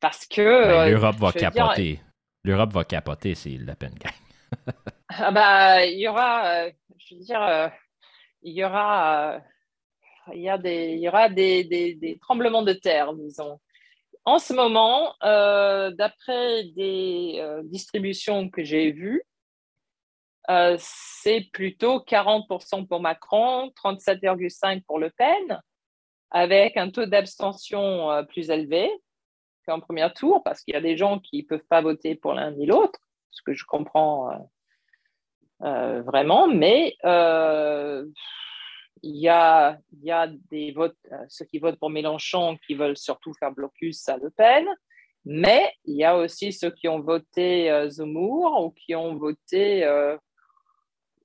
parce 0.00 0.26
que. 0.26 0.42
Ben, 0.42 0.86
euh, 0.86 0.90
L'Europe 0.90 1.16
va 1.16 1.32
capoter. 1.32 2.00
L'Europe 2.44 2.72
va 2.72 2.84
capoter 2.84 3.34
si 3.34 3.58
Le 3.58 3.74
Pen 3.74 3.94
gagne. 3.94 4.12
ah 5.10 5.30
bah, 5.30 5.84
il 5.84 5.98
y 5.98 6.08
aura, 6.08 6.46
euh, 6.46 6.70
je 6.96 7.14
veux 7.14 7.20
dire, 7.20 7.70
il 8.42 8.54
y 8.54 8.64
aura, 8.64 9.40
il 10.32 10.40
y 10.40 10.48
a 10.48 10.56
des, 10.56 10.92
il 10.92 11.00
y 11.00 11.08
aura 11.08 11.28
des, 11.28 11.64
des, 11.64 11.94
des 11.94 12.18
tremblements 12.18 12.62
de 12.62 12.72
terre, 12.72 13.12
disons. 13.14 13.60
En 14.24 14.38
ce 14.38 14.52
moment, 14.52 15.14
d'après 15.22 16.64
des 16.64 17.42
distributions 17.64 18.48
que 18.48 18.62
j'ai 18.62 18.92
vues, 18.92 19.22
euh, 20.50 20.76
c'est 20.78 21.48
plutôt 21.52 22.00
40% 22.00 22.86
pour 22.86 23.00
Macron, 23.00 23.70
37,5% 23.84 24.82
pour 24.84 24.98
Le 24.98 25.10
Pen, 25.10 25.60
avec 26.30 26.76
un 26.76 26.90
taux 26.90 27.06
d'abstention 27.06 28.10
euh, 28.10 28.22
plus 28.22 28.50
élevé 28.50 28.90
qu'en 29.66 29.80
premier 29.80 30.10
tour, 30.14 30.42
parce 30.42 30.62
qu'il 30.62 30.74
y 30.74 30.76
a 30.76 30.80
des 30.80 30.96
gens 30.96 31.18
qui 31.18 31.42
ne 31.42 31.46
peuvent 31.46 31.66
pas 31.68 31.82
voter 31.82 32.14
pour 32.14 32.32
l'un 32.32 32.52
ni 32.52 32.64
l'autre, 32.64 32.98
ce 33.30 33.42
que 33.42 33.52
je 33.52 33.64
comprends 33.66 34.30
euh, 35.62 36.00
vraiment, 36.02 36.48
mais 36.48 36.96
il 39.02 39.16
y, 39.16 39.28
a, 39.28 39.78
y 40.02 40.10
a 40.10 40.28
des 40.50 40.72
votes, 40.72 40.96
ceux 41.28 41.44
qui 41.44 41.58
votent 41.58 41.78
pour 41.78 41.90
Mélenchon 41.90 42.58
qui 42.66 42.74
veulent 42.74 42.96
surtout 42.96 43.32
faire 43.34 43.52
blocus 43.52 44.08
à 44.08 44.16
Le 44.16 44.30
Pen, 44.30 44.66
mais 45.26 45.72
il 45.84 45.96
y 45.96 46.04
a 46.04 46.16
aussi 46.16 46.52
ceux 46.52 46.70
qui 46.70 46.88
ont 46.88 47.00
voté 47.00 47.70
Zemmour 47.90 48.64
ou 48.64 48.70
qui 48.70 48.94
ont 48.94 49.14
voté 49.14 49.84
euh, 49.84 50.16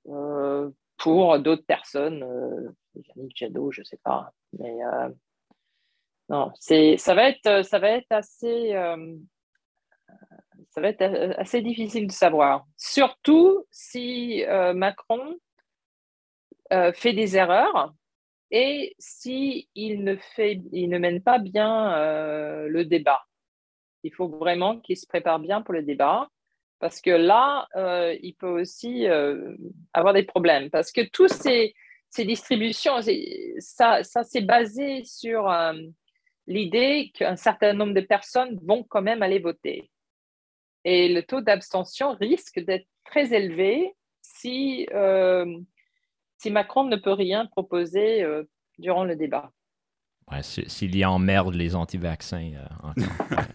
pour 0.04 1.38
d'autres 1.38 1.66
personnes, 1.66 2.22
euh, 2.22 2.70
Yannick 2.94 3.36
Jadot, 3.36 3.70
je 3.70 3.80
ne 3.80 3.84
sais 3.84 4.00
pas. 4.02 4.32
Mais 4.58 4.84
euh, 4.84 5.08
non, 6.28 6.52
ça, 6.56 7.14
va 7.14 7.28
être, 7.28 7.64
ça 7.64 7.78
va 7.78 7.90
être 7.90 8.10
assez 8.10 8.72
ça 10.70 10.80
va 10.80 10.88
être 10.88 11.02
assez 11.38 11.62
difficile 11.62 12.06
de 12.06 12.12
savoir. 12.12 12.66
Surtout 12.76 13.66
si 13.70 14.42
Macron 14.74 15.36
fait 16.70 17.12
des 17.12 17.36
erreurs 17.36 17.94
et 18.50 18.94
si 18.98 19.68
ne, 19.76 20.14
ne 20.86 20.98
mène 20.98 21.22
pas 21.22 21.38
bien 21.38 21.94
le 22.66 22.84
débat. 22.84 23.24
Il 24.04 24.12
faut 24.12 24.28
vraiment 24.28 24.78
qu'il 24.80 24.96
se 24.96 25.06
prépare 25.06 25.40
bien 25.40 25.62
pour 25.62 25.74
le 25.74 25.82
débat. 25.82 26.28
Parce 26.78 27.00
que 27.00 27.10
là, 27.10 27.66
euh, 27.76 28.16
il 28.22 28.34
peut 28.34 28.60
aussi 28.60 29.06
euh, 29.06 29.56
avoir 29.92 30.12
des 30.12 30.24
problèmes. 30.24 30.70
Parce 30.70 30.92
que 30.92 31.02
toutes 31.02 31.32
ces, 31.32 31.74
ces 32.10 32.24
distributions, 32.24 33.00
ça, 33.58 34.02
ça 34.02 34.22
s'est 34.24 34.42
basé 34.42 35.04
sur 35.04 35.48
euh, 35.48 35.72
l'idée 36.46 37.12
qu'un 37.14 37.36
certain 37.36 37.72
nombre 37.72 37.94
de 37.94 38.00
personnes 38.00 38.58
vont 38.64 38.82
quand 38.82 39.02
même 39.02 39.22
aller 39.22 39.38
voter. 39.38 39.90
Et 40.84 41.08
le 41.08 41.22
taux 41.22 41.40
d'abstention 41.40 42.14
risque 42.14 42.60
d'être 42.60 42.86
très 43.06 43.32
élevé 43.32 43.94
si, 44.20 44.86
si 46.36 46.50
Macron 46.50 46.84
ne 46.84 46.96
peut 46.96 47.12
rien 47.12 47.46
proposer 47.46 48.26
durant 48.78 49.04
le 49.04 49.16
débat. 49.16 49.50
Ouais, 50.30 50.42
S'il 50.42 50.96
y 50.96 51.04
emmerde 51.04 51.54
les 51.54 51.74
anti-vaccins 51.74 52.52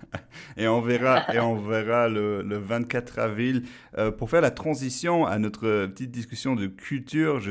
et 0.57 0.67
on 0.67 0.81
verra, 0.81 1.25
et 1.33 1.39
on 1.39 1.55
verra 1.55 2.09
le, 2.09 2.41
le 2.41 2.57
24 2.57 3.19
avril. 3.19 3.63
Euh, 3.97 4.11
pour 4.11 4.29
faire 4.29 4.41
la 4.41 4.51
transition 4.51 5.25
à 5.25 5.39
notre 5.39 5.87
petite 5.87 6.11
discussion 6.11 6.55
de 6.55 6.67
culture, 6.67 7.41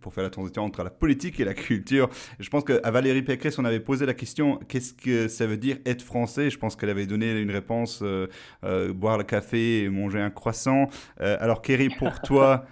pour 0.00 0.14
faire 0.14 0.24
la 0.24 0.30
transition 0.30 0.64
entre 0.64 0.82
la 0.82 0.90
politique 0.90 1.40
et 1.40 1.44
la 1.44 1.54
culture, 1.54 2.08
je 2.38 2.48
pense 2.48 2.64
qu'à 2.64 2.90
Valérie 2.90 3.22
Pécresse, 3.22 3.58
on 3.58 3.64
avait 3.64 3.80
posé 3.80 4.06
la 4.06 4.14
question 4.14 4.58
qu'est-ce 4.68 4.94
que 4.94 5.28
ça 5.28 5.46
veut 5.46 5.56
dire 5.56 5.78
être 5.86 6.02
français? 6.02 6.50
Je 6.50 6.58
pense 6.58 6.76
qu'elle 6.76 6.90
avait 6.90 7.06
donné 7.06 7.40
une 7.40 7.50
réponse 7.50 8.00
euh, 8.02 8.26
euh, 8.64 8.92
boire 8.92 9.18
le 9.18 9.24
café 9.24 9.84
et 9.84 9.88
manger 9.88 10.20
un 10.20 10.30
croissant. 10.30 10.88
alors, 11.18 11.62
Kerry, 11.62 11.88
pour 11.88 12.20
toi, 12.20 12.66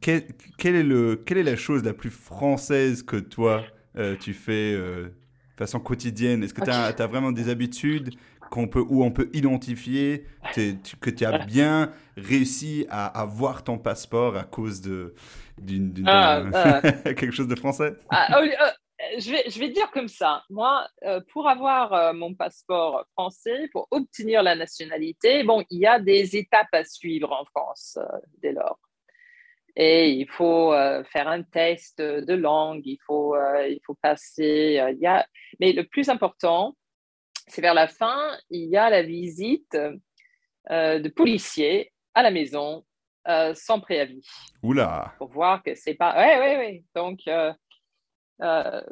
quelle, 0.00 0.24
est 0.66 1.42
la 1.42 1.56
chose 1.56 1.84
la 1.84 1.94
plus 1.94 2.10
française 2.10 3.02
que 3.02 3.16
toi 3.16 3.62
tu 4.20 4.34
fais 4.34 4.76
façon 5.56 5.80
quotidienne. 5.80 6.42
Est-ce 6.42 6.54
que 6.54 6.64
tu 6.64 6.70
as, 6.70 7.06
vraiment 7.06 7.32
des 7.32 7.48
habitudes 7.48 8.14
qu'on 8.50 8.68
peut, 8.68 8.84
où 8.88 9.04
on 9.04 9.10
peut 9.10 9.30
identifier 9.32 10.26
que 10.54 11.10
tu 11.10 11.24
as 11.24 11.38
bien 11.44 11.92
réussi 12.16 12.86
à 12.90 13.06
avoir 13.06 13.64
ton 13.64 13.78
passeport 13.78 14.36
à 14.36 14.44
cause 14.44 14.80
de 14.80 15.14
d'une, 15.60 15.92
ah, 16.06 16.42
ah. 16.54 16.80
quelque 17.04 17.30
chose 17.30 17.46
de 17.48 17.54
français? 17.54 17.94
Ah, 18.10 18.40
je, 19.18 19.30
vais, 19.30 19.44
je 19.48 19.58
vais 19.58 19.68
dire 19.68 19.90
comme 19.90 20.08
ça. 20.08 20.42
Moi, 20.50 20.86
euh, 21.04 21.20
pour 21.32 21.48
avoir 21.48 22.14
mon 22.14 22.34
passeport 22.34 23.04
français, 23.12 23.68
pour 23.72 23.86
obtenir 23.90 24.42
la 24.42 24.54
nationalité, 24.54 25.44
bon, 25.44 25.62
il 25.70 25.80
y 25.80 25.86
a 25.86 26.00
des 26.00 26.36
étapes 26.36 26.72
à 26.72 26.84
suivre 26.84 27.32
en 27.32 27.44
France 27.44 27.98
dès 28.42 28.52
lors 28.52 28.78
et 29.74 30.10
il 30.10 30.28
faut 30.28 30.74
euh, 30.74 31.02
faire 31.04 31.28
un 31.28 31.42
test 31.42 32.00
de 32.00 32.34
langue, 32.34 32.82
il 32.84 32.98
faut, 33.06 33.34
euh, 33.34 33.68
il 33.68 33.80
faut 33.84 33.94
passer. 33.94 34.78
Euh, 34.78 34.90
il 34.90 34.98
y 34.98 35.06
a... 35.06 35.26
Mais 35.60 35.72
le 35.72 35.84
plus 35.84 36.08
important, 36.10 36.76
c'est 37.46 37.62
vers 37.62 37.74
la 37.74 37.88
fin, 37.88 38.36
il 38.50 38.68
y 38.68 38.76
a 38.76 38.90
la 38.90 39.02
visite 39.02 39.76
de 40.70 41.08
policiers 41.08 41.92
à 42.14 42.22
la 42.22 42.30
maison 42.30 42.84
sans 43.54 43.80
préavis. 43.80 44.24
Oula 44.62 45.14
Pour 45.18 45.28
voir 45.28 45.62
que 45.62 45.74
c'est 45.74 45.94
pas. 45.94 46.14
Oui, 46.16 46.26
oui, 46.40 46.56
oui. 46.58 46.84
Donc, 46.94 47.20
je 48.38 48.84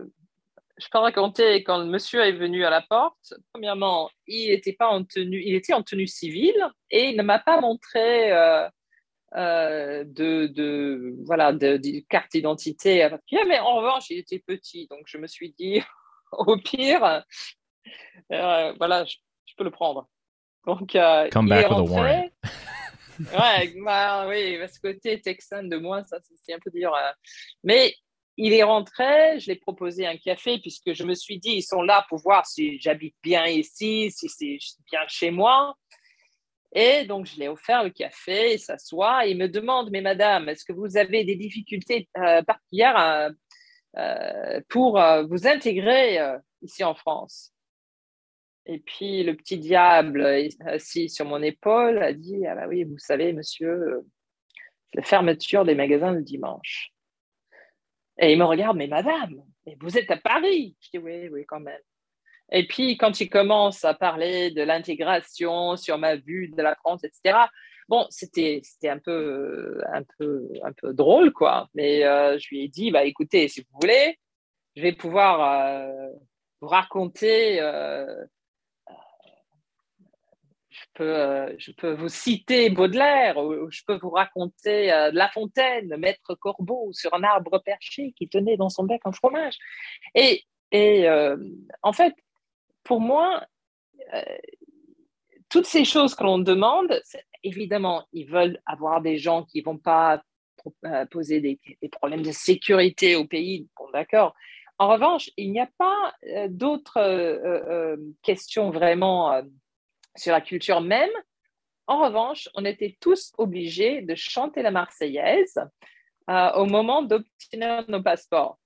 peux 0.91 0.99
raconter 0.99 1.63
quand 1.63 1.79
le 1.79 1.85
monsieur 1.87 2.23
est 2.23 2.33
venu 2.33 2.65
à 2.65 2.71
la 2.71 2.83
porte. 2.83 3.35
Premièrement, 3.53 4.11
il 4.27 4.51
était 4.51 4.73
pas 4.73 4.89
en 4.89 5.05
tenue, 5.05 5.43
il 5.45 5.55
était 5.55 5.75
en 5.75 5.83
tenue 5.83 6.09
civile 6.09 6.67
et 6.91 7.11
il 7.11 7.17
ne 7.17 7.23
m'a 7.23 7.39
pas 7.39 7.61
montré 7.61 8.33
euh, 9.37 10.05
de, 10.05 10.49
de, 10.49 11.15
voilà, 11.25 11.53
de, 11.53 11.79
carte 12.09 12.33
d'identité. 12.33 13.09
Mais 13.47 13.59
en 13.61 13.77
revanche, 13.77 14.11
il 14.11 14.19
était 14.19 14.41
petit, 14.41 14.87
donc 14.91 15.03
je 15.07 15.19
me 15.19 15.27
suis 15.27 15.53
dit, 15.53 15.83
au 16.33 16.57
pire, 16.57 17.23
euh, 18.33 18.73
voilà, 18.79 19.05
je, 19.05 19.17
peux 19.57 19.65
le 19.65 19.71
prendre. 19.71 20.09
Donc, 20.67 20.95
euh, 20.95 21.29
Come 21.31 21.49
back 21.49 21.71
with 21.71 21.79
a 21.79 21.83
warrant. 21.83 22.31
ouais, 23.19 23.75
bah, 23.85 24.27
oui, 24.29 24.59
ce 24.73 24.81
côté 24.81 25.21
texan 25.21 25.65
de 25.65 25.77
moi, 25.77 26.03
ça, 26.05 26.19
c'est 26.43 26.55
un 26.55 26.59
peu 26.59 26.71
dur. 26.71 26.93
Mais 27.63 27.95
il 28.37 28.53
est 28.53 28.63
rentré, 28.63 29.39
je 29.39 29.47
l'ai 29.49 29.57
proposé 29.57 30.07
un 30.07 30.17
café, 30.17 30.59
puisque 30.59 30.93
je 30.93 31.05
me 31.05 31.15
suis 31.15 31.39
dit, 31.39 31.57
ils 31.57 31.63
sont 31.63 31.83
là 31.83 32.05
pour 32.09 32.19
voir 32.19 32.47
si 32.47 32.81
j'habite 32.81 33.15
bien 33.23 33.45
ici, 33.47 34.11
si 34.11 34.29
c'est 34.29 34.59
bien 34.91 35.03
chez 35.09 35.31
moi. 35.31 35.77
Et 36.73 37.05
donc, 37.05 37.27
je 37.27 37.37
l'ai 37.39 37.49
offert 37.49 37.83
le 37.83 37.91
café, 37.91 38.55
il 38.55 38.59
s'assoit 38.59 39.27
il 39.27 39.37
me 39.37 39.49
demande, 39.49 39.91
mais 39.91 40.01
madame, 40.01 40.49
est-ce 40.49 40.65
que 40.65 40.73
vous 40.73 40.97
avez 40.97 41.25
des 41.25 41.35
difficultés 41.35 42.09
euh, 42.17 42.43
particulières 42.43 42.99
euh, 42.99 43.31
euh, 43.97 44.61
pour 44.69 45.01
vous 45.29 45.47
intégrer 45.47 46.19
ici 46.63 46.85
en 46.85 46.95
France? 46.95 47.53
Et 48.67 48.79
puis, 48.79 49.25
le 49.25 49.35
petit 49.35 49.59
diable, 49.59 50.25
assis 50.67 51.09
sur 51.09 51.25
mon 51.25 51.43
épaule, 51.43 51.99
a 52.03 52.13
dit, 52.13 52.47
ah 52.47 52.55
bah 52.55 52.69
oui, 52.69 52.85
vous 52.85 52.99
savez, 52.99 53.33
monsieur, 53.33 54.05
la 54.95 55.03
fermeture 55.03 55.65
des 55.65 55.75
magasins 55.75 56.13
le 56.13 56.23
dimanche. 56.23 56.93
Et 58.19 58.33
il 58.33 58.39
me 58.39 58.45
regarde, 58.45 58.77
mais 58.77 58.87
madame, 58.87 59.43
vous 59.81 59.99
êtes 59.99 60.11
à 60.11 60.19
Paris? 60.19 60.77
Je 60.81 60.91
dis, 60.91 60.99
oui, 60.99 61.29
oui, 61.31 61.45
quand 61.47 61.59
même. 61.59 61.81
Et 62.53 62.67
puis, 62.67 62.97
quand 62.97 63.21
il 63.21 63.29
commence 63.29 63.85
à 63.85 63.95
parler 63.95 64.51
de 64.51 64.63
l'intégration 64.63 65.77
sur 65.77 65.99
ma 65.99 66.17
vue 66.17 66.49
de 66.49 66.63
la 66.63 66.75
France, 66.75 67.05
etc., 67.05 67.39
bon, 67.89 68.07
c'était 68.11 68.63
un 68.85 68.99
peu, 68.99 69.81
un, 69.93 70.03
peu, 70.19 70.49
un 70.65 70.73
peu 70.73 70.93
drôle, 70.93 71.33
quoi. 71.33 71.69
Mais 71.75 72.05
euh, 72.05 72.39
je 72.39 72.49
lui 72.49 72.65
ai 72.65 72.69
dit, 72.69 72.91
bah, 72.91 73.05
écoutez, 73.05 73.49
si 73.49 73.61
vous 73.61 73.79
voulez, 73.81 74.19
je 74.77 74.83
vais 74.83 74.93
pouvoir 74.93 75.43
euh, 75.43 76.09
vous 76.61 76.69
raconter, 76.69 77.61
euh, 77.61 78.25
je 80.71 80.85
peux, 80.95 81.55
je 81.59 81.73
peux 81.73 81.93
vous 81.93 82.09
citer 82.09 82.71
Baudelaire, 82.71 83.37
ou, 83.39 83.71
je 83.71 83.83
peux 83.87 83.99
vous 83.99 84.11
raconter 84.11 84.87
La 85.13 85.29
Fontaine, 85.29 85.97
Maître 85.99 86.35
Corbeau 86.35 86.91
sur 86.93 87.15
un 87.15 87.23
arbre 87.23 87.61
perché 87.65 88.13
qui 88.17 88.29
tenait 88.29 88.57
dans 88.57 88.71
son 88.71 88.85
bec 88.85 89.03
un 89.05 89.13
fromage. 89.13 89.57
Et, 90.15 90.45
et 90.71 91.09
en 91.83 91.93
fait, 91.93 92.15
pour 92.85 93.01
moi, 93.01 93.45
toutes 95.49 95.67
ces 95.67 95.85
choses 95.85 96.15
que 96.15 96.25
l'on 96.25 96.39
demande, 96.39 97.01
évidemment, 97.43 98.07
ils 98.13 98.29
veulent 98.29 98.61
avoir 98.67 99.01
des 99.01 99.19
gens 99.19 99.45
qui 99.45 99.61
ne 99.61 99.65
vont 99.65 99.79
pas 99.79 100.23
poser 101.11 101.41
des, 101.41 101.59
problèmes 101.91 102.23
de 102.23 102.33
sécurité 102.33 103.17
au 103.17 103.27
pays, 103.27 103.69
d'accord. 103.93 104.35
En 104.79 104.89
revanche, 104.89 105.31
il 105.37 105.53
n'y 105.53 105.61
a 105.61 105.69
pas 105.79 106.15
d'autres 106.49 107.97
questions 108.23 108.71
vraiment 108.71 109.43
sur 110.17 110.33
la 110.33 110.41
culture 110.41 110.81
même. 110.81 111.11
En 111.87 112.05
revanche, 112.05 112.49
on 112.55 112.65
était 112.65 112.97
tous 113.01 113.33
obligés 113.37 114.03
de 114.03 114.15
chanter 114.15 114.63
la 114.63 114.71
Marseillaise 114.71 115.59
euh, 116.29 116.53
au 116.53 116.67
moment 116.67 117.03
d'obtenir 117.03 117.85
nos 117.89 118.03
passeports. 118.03 118.59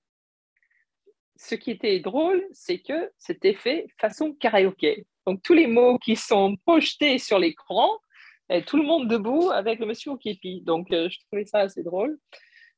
Ce 1.37 1.55
qui 1.55 1.71
était 1.71 1.99
drôle, 1.99 2.43
c'est 2.53 2.79
que 2.79 3.11
c'était 3.17 3.53
fait 3.53 3.87
façon 3.99 4.33
karaoké. 4.33 5.05
Donc 5.25 5.41
tous 5.43 5.53
les 5.53 5.67
mots 5.67 5.97
qui 5.97 6.15
sont 6.15 6.55
projetés 6.65 7.17
sur 7.17 7.39
l'écran, 7.39 7.89
et 8.49 8.63
tout 8.63 8.77
le 8.77 8.83
monde 8.83 9.07
debout 9.07 9.49
avec 9.51 9.79
le 9.79 9.85
monsieur 9.85 10.11
au 10.11 10.17
képi. 10.17 10.61
Donc 10.61 10.91
euh, 10.91 11.09
je 11.09 11.19
trouvais 11.25 11.45
ça 11.45 11.59
assez 11.59 11.83
drôle. 11.83 12.17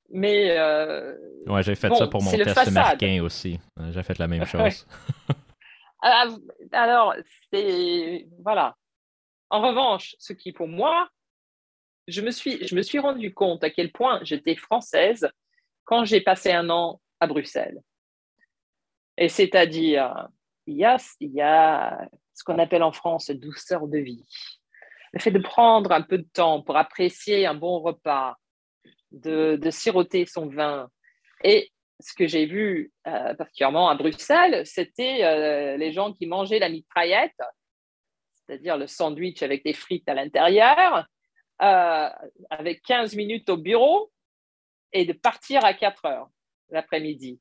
Mais 0.10 0.58
euh, 0.58 1.13
ouais, 1.48 1.62
j'ai 1.63 1.76
fait 1.76 1.93
ça 1.93 2.08
pour 2.08 2.24
mon 2.24 2.32
test 2.32 2.58
américain 2.58 3.22
aussi. 3.22 3.60
J'ai 3.91 4.04
fait 4.04 4.17
la 4.20 4.28
même 4.28 4.46
chose. 4.46 4.88
Ah, 6.02 6.28
alors, 6.74 7.15
c'est. 7.52 8.28
Voilà. 8.43 8.76
En 9.50 9.62
revanche, 9.62 10.15
ce 10.20 10.32
qui 10.32 10.52
pour 10.52 10.67
moi, 10.67 11.10
je 12.08 12.22
me 12.22 12.32
suis, 12.32 12.65
je 12.67 12.76
me 12.76 12.82
suis 12.82 13.00
rendu 13.00 13.34
compte 13.34 13.63
à 13.63 13.70
quel 13.70 13.91
point 13.91 14.20
j'étais 14.24 14.56
française 14.56 15.28
quand 15.86 16.06
j'ai 16.06 16.22
passé 16.22 16.52
un 16.52 16.70
an 16.70 17.02
à 17.20 17.28
Bruxelles. 17.28 17.82
Et 19.18 19.30
c'est-à-dire, 19.30 20.28
il 20.68 20.76
y 20.76 20.86
a, 20.86 20.98
il 21.20 21.32
y 21.32 21.42
a 21.42 22.08
ce 22.34 22.44
qu'on 22.44 22.60
appelle 22.60 22.84
en 22.84 22.92
France 22.92 23.32
douceur 23.32 23.88
de 23.88 23.98
vie. 23.98 24.26
Le 25.14 25.20
fait 25.20 25.32
de 25.32 25.40
prendre 25.40 25.92
un 25.92 26.02
peu 26.02 26.20
de 26.20 26.28
temps 26.34 26.62
pour 26.62 26.78
apprécier 26.78 27.46
un 27.46 27.56
bon 27.56 27.80
repas, 27.80 28.36
de, 29.12 29.60
siroter 29.72 30.26
son 30.26 30.48
vin. 30.48 30.90
Et 31.44 31.72
ce 32.00 32.14
que 32.14 32.28
j'ai 32.28 32.46
vu 32.46 32.92
euh, 33.08 33.34
particulièrement 33.34 33.90
à 33.90 33.96
Bruxelles, 33.96 34.66
c'était 34.66 35.24
euh, 35.24 35.78
les 35.78 35.92
gens 35.92 36.14
qui 36.14 36.28
mangeaient 36.28 36.60
la 36.60 36.70
mitraillette, 36.70 37.40
c'est-à-dire 38.36 38.78
le 38.78 38.88
sandwich 38.88 39.42
avec 39.42 39.64
des 39.64 39.74
frites 39.74 40.08
à 40.08 40.14
l'intérieur, 40.14 41.08
euh, 41.62 42.10
avec 42.50 42.84
15 42.84 43.16
minutes 43.16 43.50
au 43.50 43.58
bureau 43.58 44.12
et 44.94 45.06
de 45.06 45.14
partir 45.14 45.66
à 45.66 45.74
4 45.74 46.06
heures 46.06 46.30
l'après-midi. 46.70 47.40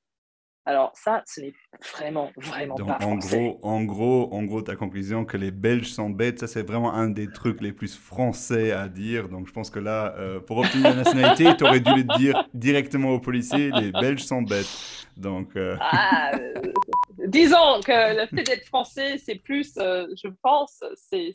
Alors 0.68 0.90
ça, 0.96 1.22
ce 1.26 1.40
n'est 1.40 1.54
vraiment, 1.94 2.32
vraiment 2.36 2.74
pas 2.74 2.98
en 3.02 3.14
Gros, 3.14 3.60
en 3.62 3.84
gros, 3.84 4.28
en 4.32 4.42
gros, 4.42 4.62
ta 4.62 4.74
conclusion 4.74 5.24
que 5.24 5.36
les 5.36 5.52
Belges 5.52 5.92
sont 5.92 6.10
bêtes, 6.10 6.40
ça 6.40 6.48
c'est 6.48 6.66
vraiment 6.66 6.92
un 6.92 7.08
des 7.08 7.28
trucs 7.28 7.60
les 7.60 7.72
plus 7.72 7.96
français 7.96 8.72
à 8.72 8.88
dire. 8.88 9.28
Donc 9.28 9.46
je 9.46 9.52
pense 9.52 9.70
que 9.70 9.78
là, 9.78 10.16
euh, 10.18 10.40
pour 10.40 10.58
obtenir 10.58 10.90
la 10.90 10.96
nationalité, 10.96 11.56
tu 11.56 11.62
aurais 11.62 11.78
dû 11.78 11.94
le 11.94 12.02
dire 12.18 12.48
directement 12.52 13.10
aux 13.10 13.20
policiers, 13.20 13.70
les 13.70 13.92
Belges 13.92 14.24
sont 14.24 14.42
bêtes. 14.42 14.66
Donc, 15.16 15.54
euh, 15.54 15.76
ah, 15.80 16.32
euh, 16.34 16.72
disons 17.28 17.80
que 17.86 18.20
le 18.20 18.26
fait 18.26 18.42
d'être 18.42 18.66
français, 18.66 19.18
c'est 19.18 19.36
plus, 19.36 19.74
je 19.76 20.28
pense, 20.42 20.82
c'est, 20.96 21.32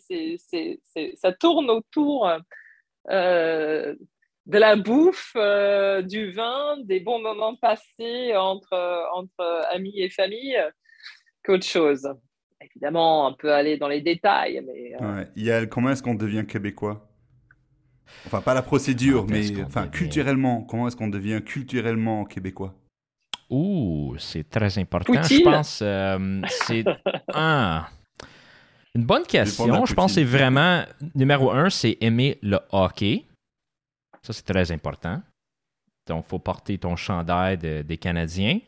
ça 1.15 1.32
tourne 1.32 1.70
autour 1.70 2.30
de 4.46 4.58
la 4.58 4.76
bouffe, 4.76 5.34
euh, 5.36 6.02
du 6.02 6.32
vin, 6.32 6.78
des 6.84 7.00
bons 7.00 7.22
moments 7.22 7.56
passés 7.56 8.36
entre, 8.36 9.08
entre 9.14 9.66
amis 9.72 10.00
et 10.00 10.10
famille 10.10 10.58
qu'autre 11.44 11.66
chose. 11.66 12.08
Évidemment, 12.62 13.28
on 13.28 13.34
peut 13.34 13.52
aller 13.52 13.78
dans 13.78 13.88
les 13.88 14.02
détails, 14.02 14.64
mais... 14.66 14.94
Euh, 15.02 15.26
il 15.36 15.44
y 15.44 15.52
a, 15.52 15.66
comment 15.66 15.90
est-ce 15.90 16.04
qu'on 16.04 16.16
devient 16.16 16.46
québécois? 16.48 17.08
Enfin, 18.28 18.42
pas 18.42 18.54
la 18.54 18.62
procédure, 18.62 19.26
mais 19.28 19.64
enfin, 19.64 19.88
culturellement, 19.88 20.62
comment 20.64 20.88
est-ce 20.88 20.96
qu'on 20.96 21.08
devient 21.08 21.42
culturellement 21.44 22.26
québécois? 22.26 22.76
Ouh, 23.50 24.16
c'est 24.18 24.50
très 24.50 24.78
important, 24.78 25.22
je 25.24 25.44
pense. 25.44 25.80
Euh, 25.82 26.42
c'est 26.48 26.84
un... 27.34 27.86
Une 28.94 29.06
bonne 29.06 29.26
question. 29.26 29.86
Je 29.86 29.94
pense 29.94 30.12
que 30.12 30.16
c'est 30.16 30.24
vraiment, 30.26 30.84
numéro 31.16 31.52
un, 31.52 31.70
c'est 31.70 31.98
aimer 32.02 32.38
le 32.42 32.60
hockey. 32.72 33.26
Ça, 34.26 34.34
c'est 34.34 34.46
très 34.46 34.72
important. 34.72 35.22
Donc, 36.08 36.26
il 36.28 36.30
faut 36.30 36.40
porter 36.40 36.78
ton 36.78 36.96
chandail 36.96 37.58
des 37.58 37.98
Canadiens. 37.98 38.60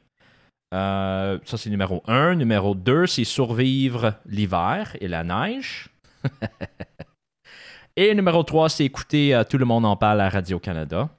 Euh, 0.74 1.40
ça, 1.46 1.58
c'est 1.58 1.70
numéro 1.70 2.04
un. 2.08 2.36
Numéro 2.36 2.74
deux, 2.74 3.06
c'est 3.06 3.24
survivre 3.24 4.16
l'hiver 4.26 4.96
et 5.00 5.08
la 5.08 5.24
neige. 5.24 5.90
et 7.96 8.14
numéro 8.16 8.44
trois, 8.44 8.70
c'est 8.70 8.86
écouter 8.86 9.36
euh, 9.36 9.44
Tout 9.44 9.58
le 9.58 9.66
monde 9.66 9.86
en 9.86 9.96
parle 9.96 10.22
à 10.22 10.30
Radio-Canada. 10.30 11.10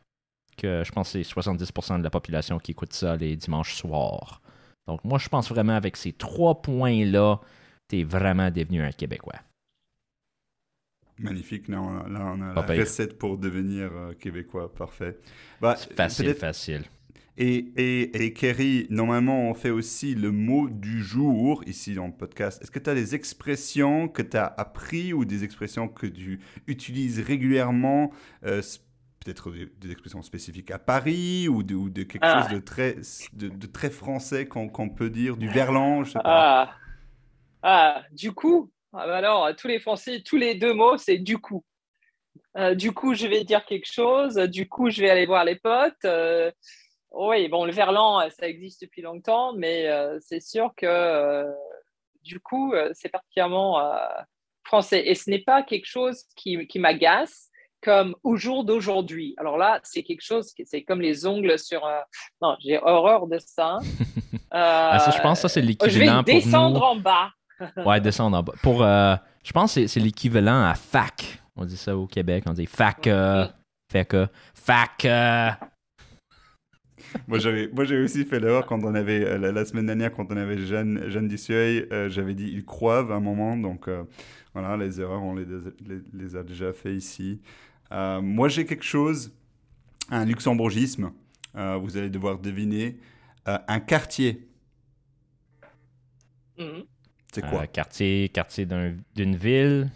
Que 0.57 0.83
je 0.85 0.92
pense 0.92 1.12
que 1.12 1.23
c'est 1.23 1.40
70% 1.40 1.99
de 1.99 2.05
la 2.05 2.11
population 2.11 2.59
qui 2.59 2.73
écoute 2.73 2.92
ça 2.92 3.16
les 3.16 3.37
dimanches 3.37 3.75
soirs. 3.75 4.40
Donc, 4.87 5.03
moi, 5.05 5.18
je 5.18 5.29
pense 5.29 5.49
vraiment 5.49 5.75
avec 5.75 5.97
ces 5.97 6.12
trois 6.12 6.61
points-là, 6.61 7.40
tu 7.88 8.01
es 8.01 8.05
vraiment 8.05 8.51
devenu 8.51 8.83
un 8.83 8.92
Québécois. 8.92 9.38
Magnifique. 11.18 11.68
Là, 11.68 11.81
on 11.81 11.96
a, 11.96 12.09
là, 12.09 12.33
on 12.35 12.40
a 12.40 12.55
la 12.55 12.62
recette 12.62 13.18
pour 13.18 13.38
devenir 13.38 13.90
euh, 13.92 14.12
québécois. 14.14 14.72
Parfait. 14.74 15.18
Bah, 15.61 15.77
facile, 15.77 16.35
facile. 16.35 16.83
Et, 17.37 17.72
et, 17.77 18.24
et, 18.24 18.33
Kerry, 18.33 18.87
normalement, 18.90 19.50
on 19.50 19.55
fait 19.55 19.70
aussi 19.70 20.14
le 20.14 20.31
mot 20.31 20.68
du 20.68 21.03
jour 21.03 21.64
ici 21.66 21.94
dans 21.94 22.07
le 22.07 22.12
podcast. 22.12 22.62
Est-ce 22.62 22.70
que 22.70 22.79
tu 22.79 22.88
as 22.88 22.94
des 22.94 23.16
expressions 23.16 24.07
que 24.09 24.22
tu 24.22 24.37
as 24.37 24.46
appris 24.46 25.12
ou 25.12 25.24
des 25.24 25.42
expressions 25.42 25.88
que 25.88 26.07
tu 26.07 26.40
utilises 26.68 27.20
régulièrement 27.20 28.12
euh, 28.44 28.62
Peut-être 29.24 29.50
des, 29.50 29.90
expressions 29.90 30.22
spécifiques 30.22 30.70
à 30.70 30.79
Paris 30.79 31.48
ou 31.48 31.62
de, 31.62 31.74
ou 31.74 31.88
de 31.88 32.03
quelque 32.03 32.22
ah. 32.22 32.42
chose 32.42 32.57
de 32.57 32.62
très, 32.62 32.96
de, 33.33 33.66
très 33.66 33.88
français 33.88 34.46
qu'on 34.46 34.88
peut 34.90 35.09
dire, 35.09 35.37
du 35.37 35.48
verlan, 35.48 36.05
je 36.05 36.12
sais 36.12 36.18
pas. 36.18 36.62
Ah, 36.62 36.74
ah 37.62 38.03
du 38.12 38.33
coup, 38.33 38.70
alors, 38.96 39.54
tous 39.57 39.68
les 39.68 39.80
Français, 39.80 40.22
tous 40.24 40.37
les 40.37 40.54
deux 40.54 40.72
mots, 40.72 40.96
c'est 40.96 41.18
du 41.18 41.38
coup. 41.38 41.64
Euh, 42.57 42.74
du 42.74 42.92
coup, 42.92 43.14
je 43.14 43.26
vais 43.26 43.44
dire 43.44 43.64
quelque 43.64 43.90
chose. 43.90 44.35
Du 44.35 44.68
coup, 44.68 44.90
je 44.90 45.00
vais 45.00 45.11
aller 45.11 45.26
voir 45.26 45.44
les 45.44 45.57
potes. 45.57 46.04
Euh, 46.04 46.50
oui, 47.11 47.48
bon, 47.48 47.64
le 47.64 47.72
verlan, 47.72 48.28
ça 48.30 48.48
existe 48.48 48.83
depuis 48.83 49.02
longtemps, 49.02 49.52
mais 49.52 49.88
euh, 49.88 50.18
c'est 50.20 50.40
sûr 50.40 50.72
que 50.76 51.44
du 52.22 52.40
coup, 52.40 52.72
c'est 52.92 53.11
particulièrement 53.11 53.80
français. 54.64 55.07
Et 55.07 55.14
ce 55.14 55.30
n'est 55.30 55.42
pas 55.42 55.62
quelque 55.62 55.87
chose 55.87 56.24
qui, 56.37 56.66
qui 56.66 56.78
m'agace 56.78 57.50
comme 57.83 58.16
au 58.22 58.37
jour 58.37 58.64
d'aujourd'hui. 58.64 59.35
Alors 59.37 59.59
là, 59.59 59.78
c'est 59.83 60.02
quelque 60.02 60.22
chose 60.22 60.52
qui 60.54 60.64
c'est 60.64 60.83
comme 60.83 61.02
les 61.02 61.26
ongles 61.26 61.59
sur. 61.59 61.87
Non, 62.40 62.57
j'ai 62.61 62.78
horreur 62.78 63.26
de 63.26 63.38
ça. 63.38 63.78
Ah, 64.57 65.00
ça 65.00 65.11
je 65.11 65.20
pense 65.20 65.38
que 65.38 65.42
ça 65.42 65.48
c'est 65.48 65.61
l'équivalent. 65.61 65.92
Je 65.92 65.98
vais 65.98 66.22
descendre 66.22 66.80
en 66.80 66.94
bas. 66.94 67.30
Ouais, 67.85 68.01
descendre 68.01 68.37
en 68.37 68.43
bas. 68.43 68.55
Pour, 68.62 68.83
euh, 68.83 69.17
je 69.45 69.53
pense 69.53 69.75
que 69.75 69.87
c'est 69.87 70.01
l'équivalent 70.01 70.64
à 70.64 70.75
fac. 70.75 71.43
On 71.57 71.64
dit 71.64 71.77
ça 71.77 71.97
au 71.97 72.07
Québec. 72.07 72.45
On 72.47 72.53
dit 72.53 72.67
fac. 72.67 73.07
Euh, 73.07 73.47
fac. 73.90 74.14
Euh, 74.14 74.27
fac. 74.55 75.07
moi, 77.29 77.38
j'avais, 77.38 77.69
moi, 77.69 77.85
j'ai 77.85 77.99
aussi 77.99 78.25
fait 78.25 78.40
l'erreur 78.40 78.67
quand 78.67 78.83
on 78.83 78.95
avait, 78.95 79.38
la, 79.38 79.64
semaine 79.64 79.87
dernière, 79.87 80.12
quand 80.12 80.31
on 80.31 80.37
avait 80.37 80.59
Jeanne, 80.59 81.09
Jeanne 81.09 81.29
Dissueil, 81.29 81.87
j'avais 82.09 82.35
dit 82.35 82.51
ils 82.53 82.64
croivent 82.64 83.12
à 83.12 83.17
un 83.17 83.21
moment. 83.21 83.57
Donc, 83.57 83.88
voilà, 84.53 84.77
les 84.77 85.01
erreurs, 85.01 85.23
on 85.23 85.35
les, 85.35 85.47
les, 86.12 86.37
a 86.37 86.43
déjà 86.43 86.73
fait 86.73 86.95
ici. 86.95 87.40
moi, 87.90 88.49
j'ai 88.49 88.64
quelque 88.64 88.85
chose, 88.85 89.33
un 90.11 90.25
luxembourgisme. 90.25 91.12
vous 91.55 91.97
allez 91.97 92.11
devoir 92.11 92.38
deviner. 92.38 92.99
un 93.47 93.81
quartier. 93.81 94.49
Mm-hmm. 96.59 96.85
C'est 97.35 97.42
quoi? 97.42 97.62
euh, 97.62 97.66
Quartier, 97.66 98.29
quartier 98.29 98.66
d'une 99.16 99.37
ville. 99.37 99.90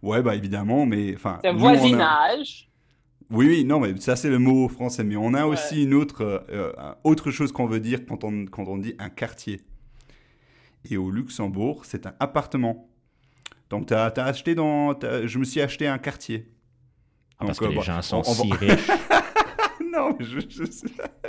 Ouais, 0.00 0.22
bah 0.22 0.36
évidemment, 0.36 0.86
mais 0.86 1.14
enfin. 1.14 1.38
C'est 1.42 1.48
un 1.48 1.54
voisinage. 1.54 2.68
Oui, 3.30 3.46
oui, 3.46 3.64
non, 3.64 3.80
mais 3.80 3.96
ça 3.98 4.14
c'est 4.14 4.28
le 4.28 4.38
mot 4.38 4.68
français. 4.68 5.04
Mais 5.04 5.16
on 5.16 5.34
a 5.34 5.46
aussi 5.46 5.84
une 5.84 5.94
autre, 5.94 6.44
euh, 6.50 6.72
autre 7.02 7.30
chose 7.30 7.50
qu'on 7.50 7.66
veut 7.66 7.80
dire 7.80 8.00
quand 8.06 8.24
on, 8.24 8.46
quand 8.46 8.64
on 8.68 8.78
dit 8.78 8.94
un 8.98 9.08
quartier. 9.08 9.60
Et 10.88 10.96
au 10.96 11.10
Luxembourg, 11.10 11.84
c'est 11.84 12.06
un 12.06 12.14
appartement. 12.20 12.88
Donc, 13.70 13.86
tu 13.86 13.94
as, 13.94 14.12
acheté 14.18 14.54
dans. 14.54 14.98
je 15.00 15.38
me 15.38 15.44
suis 15.44 15.60
acheté 15.60 15.86
un 15.86 15.98
quartier. 15.98 16.52
Ah, 17.38 17.46
parce 17.46 17.58
que 17.58 17.64
les 17.64 17.76
bah, 17.76 17.82
gens 17.82 18.02
sont 18.02 18.22
si 18.22 18.52
riches. 18.52 18.86
non, 19.98 20.16
je, 20.20 20.40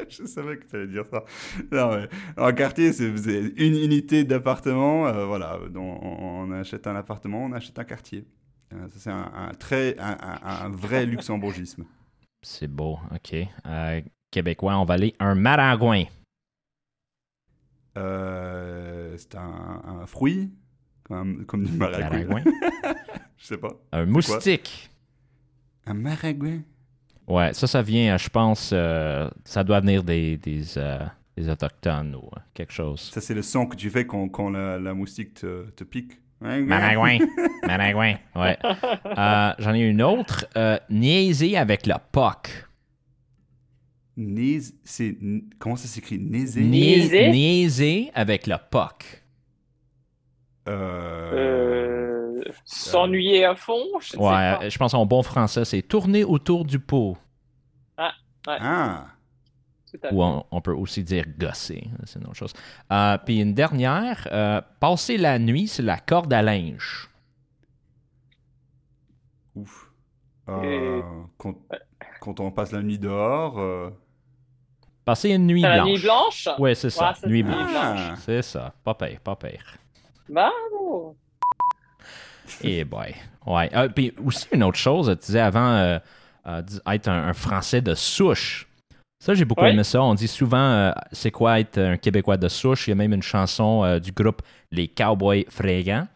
je, 0.09 0.25
savais 0.25 0.57
que 0.57 0.65
tu 0.65 0.75
allais 0.75 0.87
dire 0.87 1.05
ça. 1.05 1.25
Non, 1.71 1.97
mais, 1.97 2.07
un 2.37 2.53
quartier, 2.53 2.93
c'est 2.93 3.09
une 3.09 3.75
unité 3.75 4.23
d'appartement. 4.23 5.07
Euh, 5.07 5.25
voilà, 5.25 5.59
on, 5.75 5.79
on, 5.79 6.51
achète 6.51 6.87
un 6.87 6.95
appartement, 6.95 7.43
on 7.43 7.51
achète 7.51 7.77
un 7.77 7.83
quartier. 7.83 8.25
Euh, 8.73 8.87
C'est 8.95 9.09
un, 9.09 9.31
un 9.35 9.53
très, 9.53 9.97
un, 9.99 10.17
un- 10.21 10.65
un 10.65 10.69
vrai 10.69 11.05
luxembourgisme. 11.05 11.85
C'est 12.41 12.67
beau, 12.67 12.99
OK. 13.13 13.35
Euh, 13.65 14.01
québécois, 14.31 14.77
on 14.77 14.85
va 14.85 14.93
aller 14.95 15.13
un 15.19 15.35
maringouin. 15.35 16.05
Euh, 17.97 19.15
c'est 19.17 19.35
un, 19.35 20.05
fruit, 20.07 20.51
comme, 21.03 21.45
comme 21.45 21.65
du. 21.65 21.77
Maringouin. 21.77 22.43
Je 23.37 23.45
sais 23.45 23.57
pas. 23.57 23.73
Un 23.91 24.05
moustique. 24.05 24.89
Un 25.85 25.93
maragouin. 25.95 26.61
Ouais, 27.27 27.53
ça, 27.53 27.67
ça 27.67 27.81
vient, 27.81 28.15
euh, 28.15 28.17
je 28.17 28.29
pense, 28.29 28.71
euh, 28.73 29.29
ça 29.45 29.63
doit 29.63 29.79
venir 29.79 30.03
des, 30.03 30.37
des, 30.37 30.77
euh, 30.77 30.99
des 31.37 31.49
Autochtones 31.49 32.15
ou 32.15 32.25
euh, 32.25 32.39
quelque 32.53 32.73
chose. 32.73 32.99
Ça, 33.13 33.21
c'est 33.21 33.33
le 33.33 33.41
son 33.41 33.65
que 33.65 33.75
tu 33.75 33.89
fais 33.89 34.05
quand, 34.05 34.27
quand 34.29 34.49
la, 34.49 34.77
la 34.79 34.93
moustique 34.93 35.35
te, 35.35 35.69
te 35.71 35.83
pique. 35.83 36.19
Maringouin. 36.41 37.19
Maringouin, 37.67 38.15
ouais. 38.35 38.57
Euh, 39.17 39.53
J'en 39.59 39.73
ai 39.73 39.79
une 39.79 40.01
autre. 40.01 40.45
Euh, 40.57 40.77
niaiser 40.89 41.55
avec 41.55 41.87
le 41.87 41.93
POC. 42.11 42.49
C'est 44.83 45.17
comment 45.57 45.77
ça 45.77 45.87
s'écrit? 45.87 46.19
Niaiser? 46.19 46.61
Niaiser? 47.31 48.11
Avec 48.13 48.45
le 48.47 48.57
POC. 48.69 49.23
Euh, 50.67 51.31
Euh, 51.33 51.92
S'ennuyer 52.65 53.45
à 53.45 53.55
fond, 53.55 53.83
je 53.99 54.09
sais 54.09 54.17
Ouais, 54.17 54.57
pas. 54.57 54.69
je 54.69 54.77
pense 54.77 54.93
en 54.93 55.05
bon 55.05 55.23
français, 55.23 55.65
c'est 55.65 55.81
tourner 55.81 56.23
autour 56.23 56.65
du 56.65 56.79
pot. 56.79 57.17
Ah, 57.97 58.13
à 58.47 59.05
fait. 60.01 60.11
Ou 60.11 60.23
on, 60.23 60.43
on 60.49 60.59
peut 60.61 60.73
aussi 60.73 61.03
dire 61.03 61.25
gosser, 61.37 61.87
c'est 62.05 62.19
une 62.19 62.25
autre 62.25 62.35
chose. 62.35 62.53
Euh, 62.91 63.17
Puis 63.23 63.39
une 63.39 63.53
dernière, 63.53 64.27
euh, 64.31 64.59
passer 64.79 65.17
la 65.17 65.37
nuit 65.37 65.67
sur 65.67 65.83
la 65.85 65.97
corde 65.99 66.33
à 66.33 66.41
linge. 66.41 67.09
ouf. 69.55 69.91
Euh, 70.49 71.01
quand, 71.37 71.55
quand 72.19 72.39
on 72.39 72.51
passe 72.51 72.71
la 72.71 72.81
nuit 72.81 72.97
dehors. 72.99 73.57
euh, 73.59 73.89
Passer 75.05 75.29
une 75.31 75.45
nuit 75.47 75.61
T'as 75.61 75.69
la 75.77 75.83
blanche. 75.83 75.89
nuit 75.93 76.01
blanche? 76.01 76.49
Ouais, 76.59 76.75
c'est 76.75 76.89
ça, 76.89 77.09
Ouais, 77.09 77.15
c'est 77.21 77.27
nuit 77.27 77.43
blanche. 77.43 77.71
Ah. 77.75 78.15
C'est 78.19 78.41
ça, 78.41 78.73
pas 78.83 78.93
pire, 78.95 79.19
pas 79.21 79.35
pire. 79.35 79.77
Bravo. 80.27 81.15
Eh 82.63 82.83
boy. 82.83 83.13
Ouais. 83.45 83.69
Euh, 83.75 83.89
puis 83.89 84.13
aussi 84.25 84.47
une 84.51 84.63
autre 84.63 84.77
chose, 84.77 85.07
tu 85.19 85.25
disais 85.25 85.39
avant 85.39 85.69
euh, 85.75 85.99
euh, 86.47 86.61
être 86.87 87.07
un, 87.07 87.27
un 87.29 87.33
Français 87.33 87.81
de 87.81 87.93
souche. 87.95 88.67
Ça, 89.19 89.33
j'ai 89.33 89.45
beaucoup 89.45 89.61
Ouais. 89.61 89.71
aimé 89.71 89.83
ça. 89.83 90.01
On 90.01 90.13
dit 90.13 90.27
souvent 90.27 90.57
euh, 90.57 90.91
c'est 91.11 91.31
quoi 91.31 91.59
être 91.59 91.77
un 91.77 91.97
Québécois 91.97 92.37
de 92.37 92.47
souche? 92.49 92.87
Il 92.87 92.91
y 92.91 92.93
a 92.93 92.95
même 92.95 93.13
une 93.13 93.23
chanson 93.23 93.97
du 93.99 94.11
groupe 94.11 94.41
Les 94.71 94.87
Cowboys 94.87 95.45
Fringants. 95.49 96.07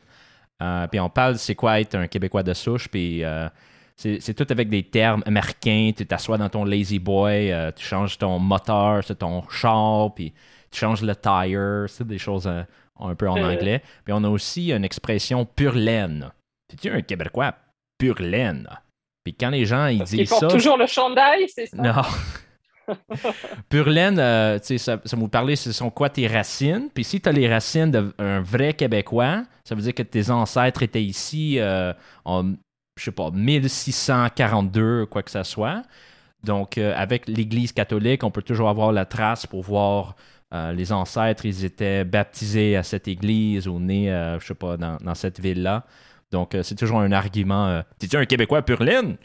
Euh, 0.62 0.88
puis 0.88 1.00
on 1.00 1.10
parle 1.10 1.38
c'est 1.38 1.56
quoi 1.56 1.80
être 1.80 1.96
un 1.96 2.08
Québécois 2.08 2.44
de 2.44 2.54
souche? 2.54 2.88
Puis 2.90 3.24
c'est 3.96 4.20
c'est 4.20 4.34
tout 4.34 4.48
avec 4.50 4.70
des 4.70 4.84
termes 4.84 5.24
américains. 5.26 5.92
Tu 5.96 6.06
t'assois 6.06 6.38
dans 6.38 6.50
ton 6.50 6.66
lazy 6.66 7.00
boy, 7.00 7.54
tu 7.76 7.86
changes 7.86 8.18
ton 8.18 8.40
moteur 8.40 9.04
sur 9.04 9.18
ton 9.18 9.48
char, 9.50 10.14
puis 10.14 10.34
tu 10.72 10.80
changes 10.80 11.02
le 11.02 11.16
tire. 11.16 11.86
C'est 11.88 12.06
des 12.08 12.18
choses 12.18 12.50
un 13.00 13.16
peu 13.16 13.30
en 13.30 13.38
Euh. 13.38 13.54
anglais. 13.54 13.82
Puis 14.06 14.14
on 14.14 14.24
a 14.24 14.30
aussi 14.30 14.72
une 14.72 14.84
expression 14.86 15.46
pure 15.46 15.76
laine. 15.76 16.32
C'est-tu 16.70 16.90
un 16.90 17.02
Québécois 17.02 17.54
pure 17.98 18.22
laine? 18.22 18.68
Puis 19.24 19.34
quand 19.34 19.50
les 19.50 19.66
gens 19.66 19.88
ils 19.88 20.00
Parce 20.00 20.12
disent 20.12 20.30
portent 20.30 20.50
ça. 20.52 20.56
toujours 20.58 20.78
le 20.78 20.88
chandail, 20.88 21.48
c'est 21.50 21.66
ça? 21.68 21.78
Non. 21.78 22.02
pure 23.70 23.90
laine, 23.90 24.18
euh, 24.18 24.60
ça, 24.62 24.78
ça 25.04 25.18
vous 25.18 25.28
parler, 25.28 25.58
ce 25.58 25.74
sont 25.74 25.90
quoi 25.90 26.10
tes 26.10 26.26
racines? 26.28 26.90
Puis 26.94 27.04
si 27.04 27.20
tu 27.20 27.28
as 27.28 27.34
les 27.34 27.48
racines 27.48 27.92
d'un 27.92 28.42
vrai 28.42 28.74
Québécois, 28.74 29.44
ça 29.66 29.76
veut 29.76 29.82
dire 29.82 29.94
que 29.94 30.04
tes 30.04 30.30
ancêtres 30.30 30.84
étaient 30.84 31.04
ici 31.04 31.60
euh, 31.60 31.92
en, 32.24 32.54
je 32.98 33.04
sais 33.04 33.12
pas, 33.12 33.30
1642, 33.32 35.06
quoi 35.08 35.24
que 35.24 35.32
ça 35.32 35.44
soit. 35.44 35.84
Donc, 36.44 36.78
euh, 36.78 36.94
avec 36.96 37.28
l'Église 37.28 37.74
catholique, 37.74 38.24
on 38.24 38.32
peut 38.32 38.42
toujours 38.42 38.70
avoir 38.70 38.92
la 38.92 39.06
trace 39.06 39.46
pour 39.46 39.64
voir 39.64 40.16
euh, 40.54 40.72
les 40.74 40.92
ancêtres, 40.92 41.46
ils 41.46 41.66
étaient 41.66 42.04
baptisés 42.04 42.76
à 42.78 42.84
cette 42.84 43.08
église 43.08 43.68
ou 43.68 43.80
nés, 43.80 44.12
euh, 44.12 44.40
je 44.40 44.48
sais 44.48 44.56
pas, 44.56 44.78
dans, 44.78 44.98
dans 44.98 45.16
cette 45.16 45.40
ville-là. 45.40 45.86
Donc, 46.32 46.56
euh, 46.56 46.64
c'est 46.64 46.76
toujours 46.76 47.00
un 47.00 47.12
argument. 47.12 47.68
Euh, 47.68 47.82
T'es-tu 48.00 48.18
un 48.18 48.26
Québécois 48.26 48.62
pur 48.62 48.84
laine? 48.84 49.18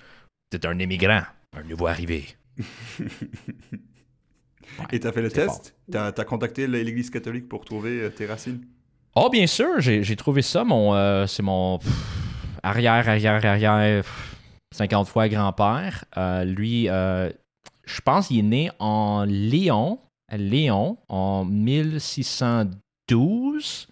T'es 0.51 0.67
un 0.67 0.79
immigrant, 0.79 1.23
un 1.57 1.63
nouveau 1.65 1.87
arrivé. 1.87 2.27
Et 4.91 5.01
t'as 5.01 5.13
fait 5.13 5.23
le 5.23 5.31
test? 5.31 5.75
T'as 5.91 6.13
as 6.17 6.25
contacté 6.25 6.67
l'église 6.67 7.11
catholique 7.11 7.49
pour 7.49 7.65
trouver 7.65 8.01
euh, 8.03 8.11
tes 8.11 8.27
racines? 8.27 8.65
Oh, 9.15 9.29
bien 9.31 9.47
sûr, 9.47 9.81
j'ai 9.81 10.03
j'ai 10.03 10.17
trouvé 10.17 10.41
ça. 10.43 10.65
Mon, 10.65 10.95
euh, 10.95 11.27
c'est 11.27 11.43
mon 11.43 11.79
pff, 11.79 11.93
arrière, 12.63 13.09
arrière, 13.09 13.45
arrière, 13.45 14.03
pff, 14.03 14.37
50 14.75 15.09
fois 15.09 15.29
grand-père. 15.29 16.05
Euh, 16.17 16.45
lui, 16.45 16.89
euh, 16.89 17.31
je 17.85 18.01
pense 18.01 18.29
qu'il 18.29 18.39
est 18.39 18.43
né 18.43 18.71
en 18.79 19.25
Lyon, 19.25 19.99
à 20.33 20.37
Lyon, 20.39 20.99
en 21.09 21.45
1612. 21.45 23.87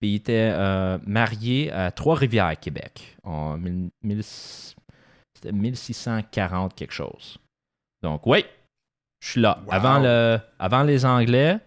Puis 0.00 0.10
il 0.10 0.14
était 0.16 0.50
euh, 0.52 0.98
marié 1.06 1.70
à 1.70 1.92
Trois-Rivières, 1.92 2.58
Québec, 2.58 3.16
en 3.22 3.56
mille- 3.56 3.90
mille- 4.02 4.24
c'était 4.24 5.52
1640 5.52 6.74
quelque 6.74 6.92
chose. 6.92 7.38
Donc, 8.02 8.26
oui, 8.26 8.44
je 9.22 9.28
suis 9.30 9.40
là. 9.40 9.60
Wow. 9.66 9.72
Avant, 9.72 9.98
le, 10.00 10.38
avant 10.58 10.82
les 10.82 11.06
Anglais, 11.06 11.58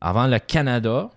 avant 0.00 0.26
le 0.26 0.38
Canada, 0.38 1.10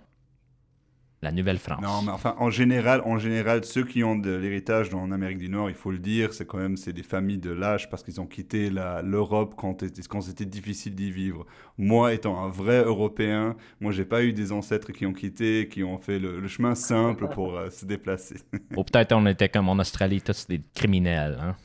la 1.26 1.32
Nouvelle-France. 1.34 1.82
Non, 1.82 2.02
mais 2.04 2.12
enfin, 2.12 2.36
en 2.40 2.50
général, 2.50 3.02
en 3.04 3.18
général, 3.20 3.66
ceux 3.66 3.84
qui 3.84 4.04
ont 4.04 4.16
de 4.16 4.34
l'héritage 4.34 4.94
en 4.94 5.12
Amérique 5.12 5.40
du 5.40 5.50
Nord, 5.50 5.70
il 5.70 5.76
faut 5.76 5.92
le 5.92 5.98
dire, 6.00 6.34
c'est 6.34 6.46
quand 6.46 6.58
même 6.58 6.78
c'est 6.78 6.94
des 6.94 7.04
familles 7.04 7.40
de 7.40 7.52
l'âge 7.52 7.90
parce 7.90 8.04
qu'ils 8.04 8.22
ont 8.22 8.26
quitté 8.28 8.70
l'Europe 9.04 9.56
quand, 9.58 9.84
était- 9.84 10.02
quand 10.08 10.22
c'était 10.22 10.46
difficile 10.46 10.96
d'y 10.96 11.12
vivre. 11.12 11.46
Moi, 11.78 12.14
étant 12.14 12.42
un 12.44 12.50
vrai 12.50 12.84
Européen, 12.84 13.56
moi, 13.82 13.92
j'ai 13.92 14.06
pas 14.06 14.24
eu 14.24 14.32
des 14.32 14.52
ancêtres 14.52 14.92
qui 14.92 15.06
ont 15.06 15.14
quitté, 15.14 15.68
qui 15.68 15.84
ont 15.84 15.98
fait 15.98 16.20
le, 16.20 16.40
le 16.40 16.48
chemin 16.48 16.76
simple 16.76 17.28
pour 17.30 17.58
euh, 17.58 17.70
se 17.70 17.86
déplacer. 17.86 18.36
Ou 18.78 18.84
peut-être 18.84 19.12
on 19.14 19.26
était 19.26 19.50
comme 19.50 19.68
en 19.68 19.78
Australie, 19.80 20.22
tous 20.22 20.48
des 20.48 20.62
criminels. 20.74 21.38
Hein? 21.42 21.56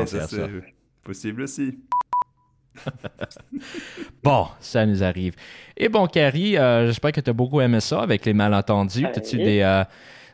ouais, 0.00 0.06
ça. 0.06 0.26
c'est 0.26 0.50
possible 1.04 1.42
aussi. 1.42 1.78
Bon, 4.22 4.46
ça 4.60 4.84
nous 4.86 5.02
arrive. 5.04 5.34
Et 5.76 5.88
bon, 5.88 6.06
Carrie, 6.06 6.56
euh, 6.56 6.86
j'espère 6.86 7.12
que 7.12 7.20
tu 7.20 7.30
as 7.30 7.32
beaucoup 7.32 7.60
aimé 7.60 7.80
ça 7.80 8.02
avec 8.02 8.24
les 8.26 8.32
malentendus. 8.34 9.04
As-tu 9.06 9.36
Oui. 9.36 9.44
des, 9.44 9.60
euh, 9.60 9.84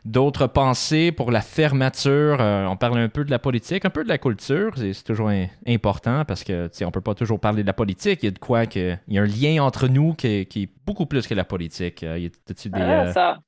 d'autres 0.03 0.47
pensées 0.47 1.11
pour 1.11 1.31
la 1.31 1.41
fermeture? 1.41 2.37
Euh, 2.41 2.65
on 2.65 2.75
parle 2.75 2.97
un 2.97 3.09
peu 3.09 3.23
de 3.23 3.29
la 3.31 3.39
politique, 3.39 3.85
un 3.85 3.89
peu 3.89 4.03
de 4.03 4.09
la 4.09 4.17
culture. 4.17 4.73
C'est, 4.75 5.03
toujours 5.03 5.29
im- 5.29 5.47
important 5.67 6.25
parce 6.25 6.43
que 6.43 6.69
on 6.83 6.91
peut 6.91 7.01
pas 7.01 7.13
toujours 7.13 7.39
parler 7.39 7.61
de 7.61 7.67
la 7.67 7.73
politique. 7.73 8.23
Il 8.23 8.25
y 8.25 8.29
a 8.29 8.31
de 8.31 8.39
quoi 8.39 8.65
que. 8.65 8.95
Il 9.07 9.13
y 9.13 9.19
a 9.19 9.21
un 9.21 9.25
lien 9.27 9.63
entre 9.63 9.87
nous 9.87 10.13
qui, 10.13 10.45
qui 10.47 10.63
est 10.63 10.69
beaucoup 10.85 11.05
plus 11.05 11.27
que 11.27 11.33
la 11.35 11.45
politique. 11.45 12.01
Y 12.01 12.07
a- 12.27 12.51
as-tu 12.51 12.69
des. 12.69 12.81
Ah, 12.81 13.11
ça. 13.13 13.39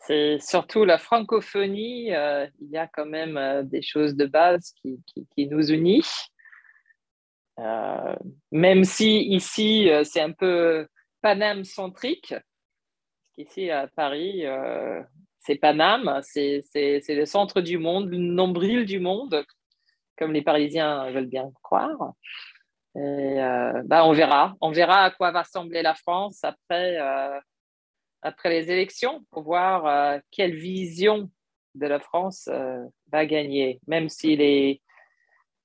C'est 0.00 0.38
surtout 0.40 0.84
la 0.84 0.96
francophonie. 0.98 2.06
il 2.08 2.70
y 2.70 2.76
a 2.76 2.86
quand 2.88 3.06
même 3.06 3.38
des 3.68 3.82
choses 3.82 4.14
de 4.16 4.24
base 4.26 4.72
qui, 4.80 5.00
qui, 5.06 5.26
qui 5.34 5.46
nous 5.46 5.70
unissent. 5.70 6.28
Euh, 7.58 8.14
même 8.52 8.84
si 8.84 9.20
ici, 9.20 9.90
euh, 9.90 10.04
c'est 10.04 10.20
un 10.20 10.32
peu 10.32 10.86
Paname-centrique. 11.22 12.34
Qu'ici, 13.34 13.70
à 13.70 13.88
Paris, 13.88 14.46
euh, 14.46 15.02
c'est 15.40 15.56
Paname, 15.56 16.20
c'est 16.22 16.62
le 17.08 17.24
centre 17.24 17.60
du 17.60 17.78
monde, 17.78 18.10
le 18.10 18.18
nombril 18.18 18.84
du 18.84 19.00
monde, 19.00 19.44
comme 20.16 20.32
les 20.32 20.42
Parisiens 20.42 21.10
veulent 21.10 21.26
bien 21.26 21.50
croire. 21.62 22.12
Bah, 22.94 24.04
on 24.04 24.12
verra. 24.12 24.56
On 24.60 24.72
verra 24.72 25.04
à 25.04 25.10
quoi 25.10 25.30
va 25.30 25.42
ressembler 25.42 25.82
la 25.82 25.94
France 25.94 26.42
après, 26.42 26.98
après 28.22 28.50
les 28.50 28.72
élections 28.72 29.24
pour 29.30 29.44
voir 29.44 30.20
quelle 30.32 30.56
vision 30.56 31.30
de 31.76 31.86
la 31.86 32.00
France 32.00 32.48
va 33.12 33.24
gagner, 33.24 33.78
même 33.86 34.08
si 34.08 34.34
les, 34.34 34.82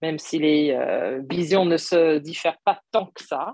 même 0.03 0.19
si 0.19 0.37
les 0.37 0.75
euh, 0.77 1.21
visions 1.29 1.63
ne 1.65 1.77
se 1.77 2.17
diffèrent 2.19 2.59
pas 2.65 2.81
tant 2.91 3.05
que 3.05 3.23
ça. 3.23 3.53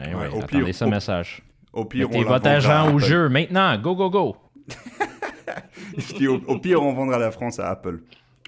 eh 0.00 0.06
Ouais, 0.08 0.14
ouais, 0.14 0.28
au 0.28 0.38
attendez 0.38 0.64
pire, 0.66 0.74
ce 0.74 0.84
au- 0.84 0.88
message. 0.88 1.42
Au 1.72 1.84
pire, 1.84 2.06
Mettez 2.08 2.18
on 2.20 2.22
la 2.22 2.28
votre 2.28 2.48
argent 2.48 2.94
au 2.94 2.98
jeu 3.00 3.28
maintenant. 3.28 3.76
Go, 3.78 3.96
go, 3.96 4.08
go. 4.10 4.36
Je 5.98 6.14
dis, 6.14 6.28
au, 6.28 6.36
au 6.46 6.58
pire, 6.58 6.80
on 6.82 6.92
vendra 6.92 7.18
la 7.18 7.30
France 7.32 7.58
à 7.58 7.68
Apple. 7.70 8.00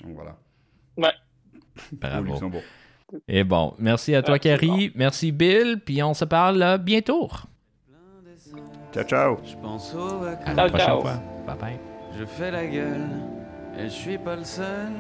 Donc, 0.03 0.15
voilà. 0.15 0.37
Au 0.97 1.97
Bravo. 1.97 2.39
Et 3.27 3.43
bon, 3.43 3.75
merci 3.79 4.15
à 4.15 4.23
toi, 4.23 4.35
Ouais, 4.35 4.39
Carrie. 4.39 4.93
Merci, 4.95 5.33
Bill. 5.33 5.81
Puis 5.85 6.01
on 6.05 6.15
se 6.15 6.25
parle 6.25 6.63
euh, 6.63 6.79
bientôt. 6.79 7.29
Ciao, 8.95 9.05
ciao. 9.05 9.37
Je 9.45 9.57
pense 9.57 9.93
aux 9.95 10.23
À 10.25 10.55
la 10.55 10.55
Ciao, 10.55 10.69
prochaine 10.69 10.87
ciao. 10.87 11.01
fois. 11.01 11.23
Bye 11.47 11.57
bye. 11.61 11.79
Je 12.19 12.25
fais 12.25 12.51
la 12.53 12.67
gueule, 12.67 13.09
et 13.79 13.85
je 13.85 13.89
suis 13.89 14.19
pas 14.19 14.37
le 14.37 14.45
seul. 14.45 14.93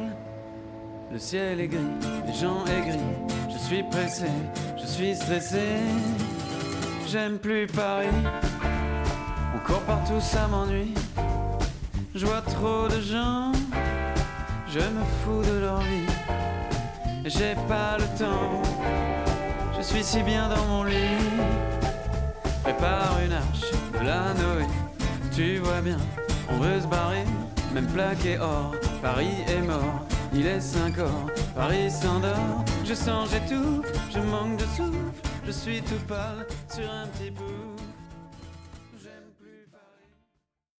Le 1.13 1.19
ciel 1.19 1.61
est 1.61 1.67
gris, 1.67 1.81
les 2.25 2.33
gens 2.33 2.65
aigris. 2.67 2.99
Je 3.53 3.59
suis 3.59 3.83
pressé, 3.83 4.27
je 4.81 4.87
suis 4.87 5.17
stressé. 5.17 5.59
J'aime 7.09 7.39
plus 7.39 7.67
Paris. 7.67 8.07
On 9.55 9.59
court 9.67 9.81
partout, 9.81 10.21
ça 10.21 10.47
m'ennuie. 10.47 10.95
Je 12.15 12.27
vois 12.27 12.43
trop 12.43 12.87
de 12.87 13.01
gens, 13.01 13.51
je 14.69 14.79
me 14.79 15.05
fous 15.25 15.43
de 15.43 15.59
leur 15.59 15.81
vie. 15.81 16.07
J'ai 17.25 17.55
pas 17.69 17.97
le 17.99 18.05
temps, 18.19 18.63
je 19.77 19.83
suis 19.83 20.05
si 20.05 20.23
bien 20.23 20.49
dans 20.49 20.65
mon 20.67 20.85
lit. 20.85 20.95
Prépare 22.63 23.19
une 23.25 23.33
arche 23.33 23.71
de 24.01 24.07
la 24.07 24.33
Noé, 24.35 24.67
tu 25.35 25.59
vois 25.59 25.81
bien, 25.81 25.99
on 26.51 26.59
veut 26.59 26.81
se 26.81 26.87
barrer, 26.87 27.25
même 27.75 27.87
plaqué 27.87 28.39
or. 28.39 28.75
Paris 29.03 29.35
est 29.49 29.63
mort, 29.63 30.05
il 30.33 30.47
est 30.47 30.61
5 30.61 30.99
heures, 30.99 31.27
Paris 31.55 31.91
s'endort. 31.91 32.65
Je 32.85 32.95
sens, 32.95 33.31
j'étouffe, 33.31 33.87
je 34.13 34.19
manque 34.21 34.57
de 34.57 34.65
souffle, 34.77 34.99
je 35.47 35.51
suis 35.51 35.83
tout 35.83 36.01
pâle 36.07 36.47
sur 36.73 36.91
un 36.91 37.07
petit 37.09 37.31
bout. 37.31 37.70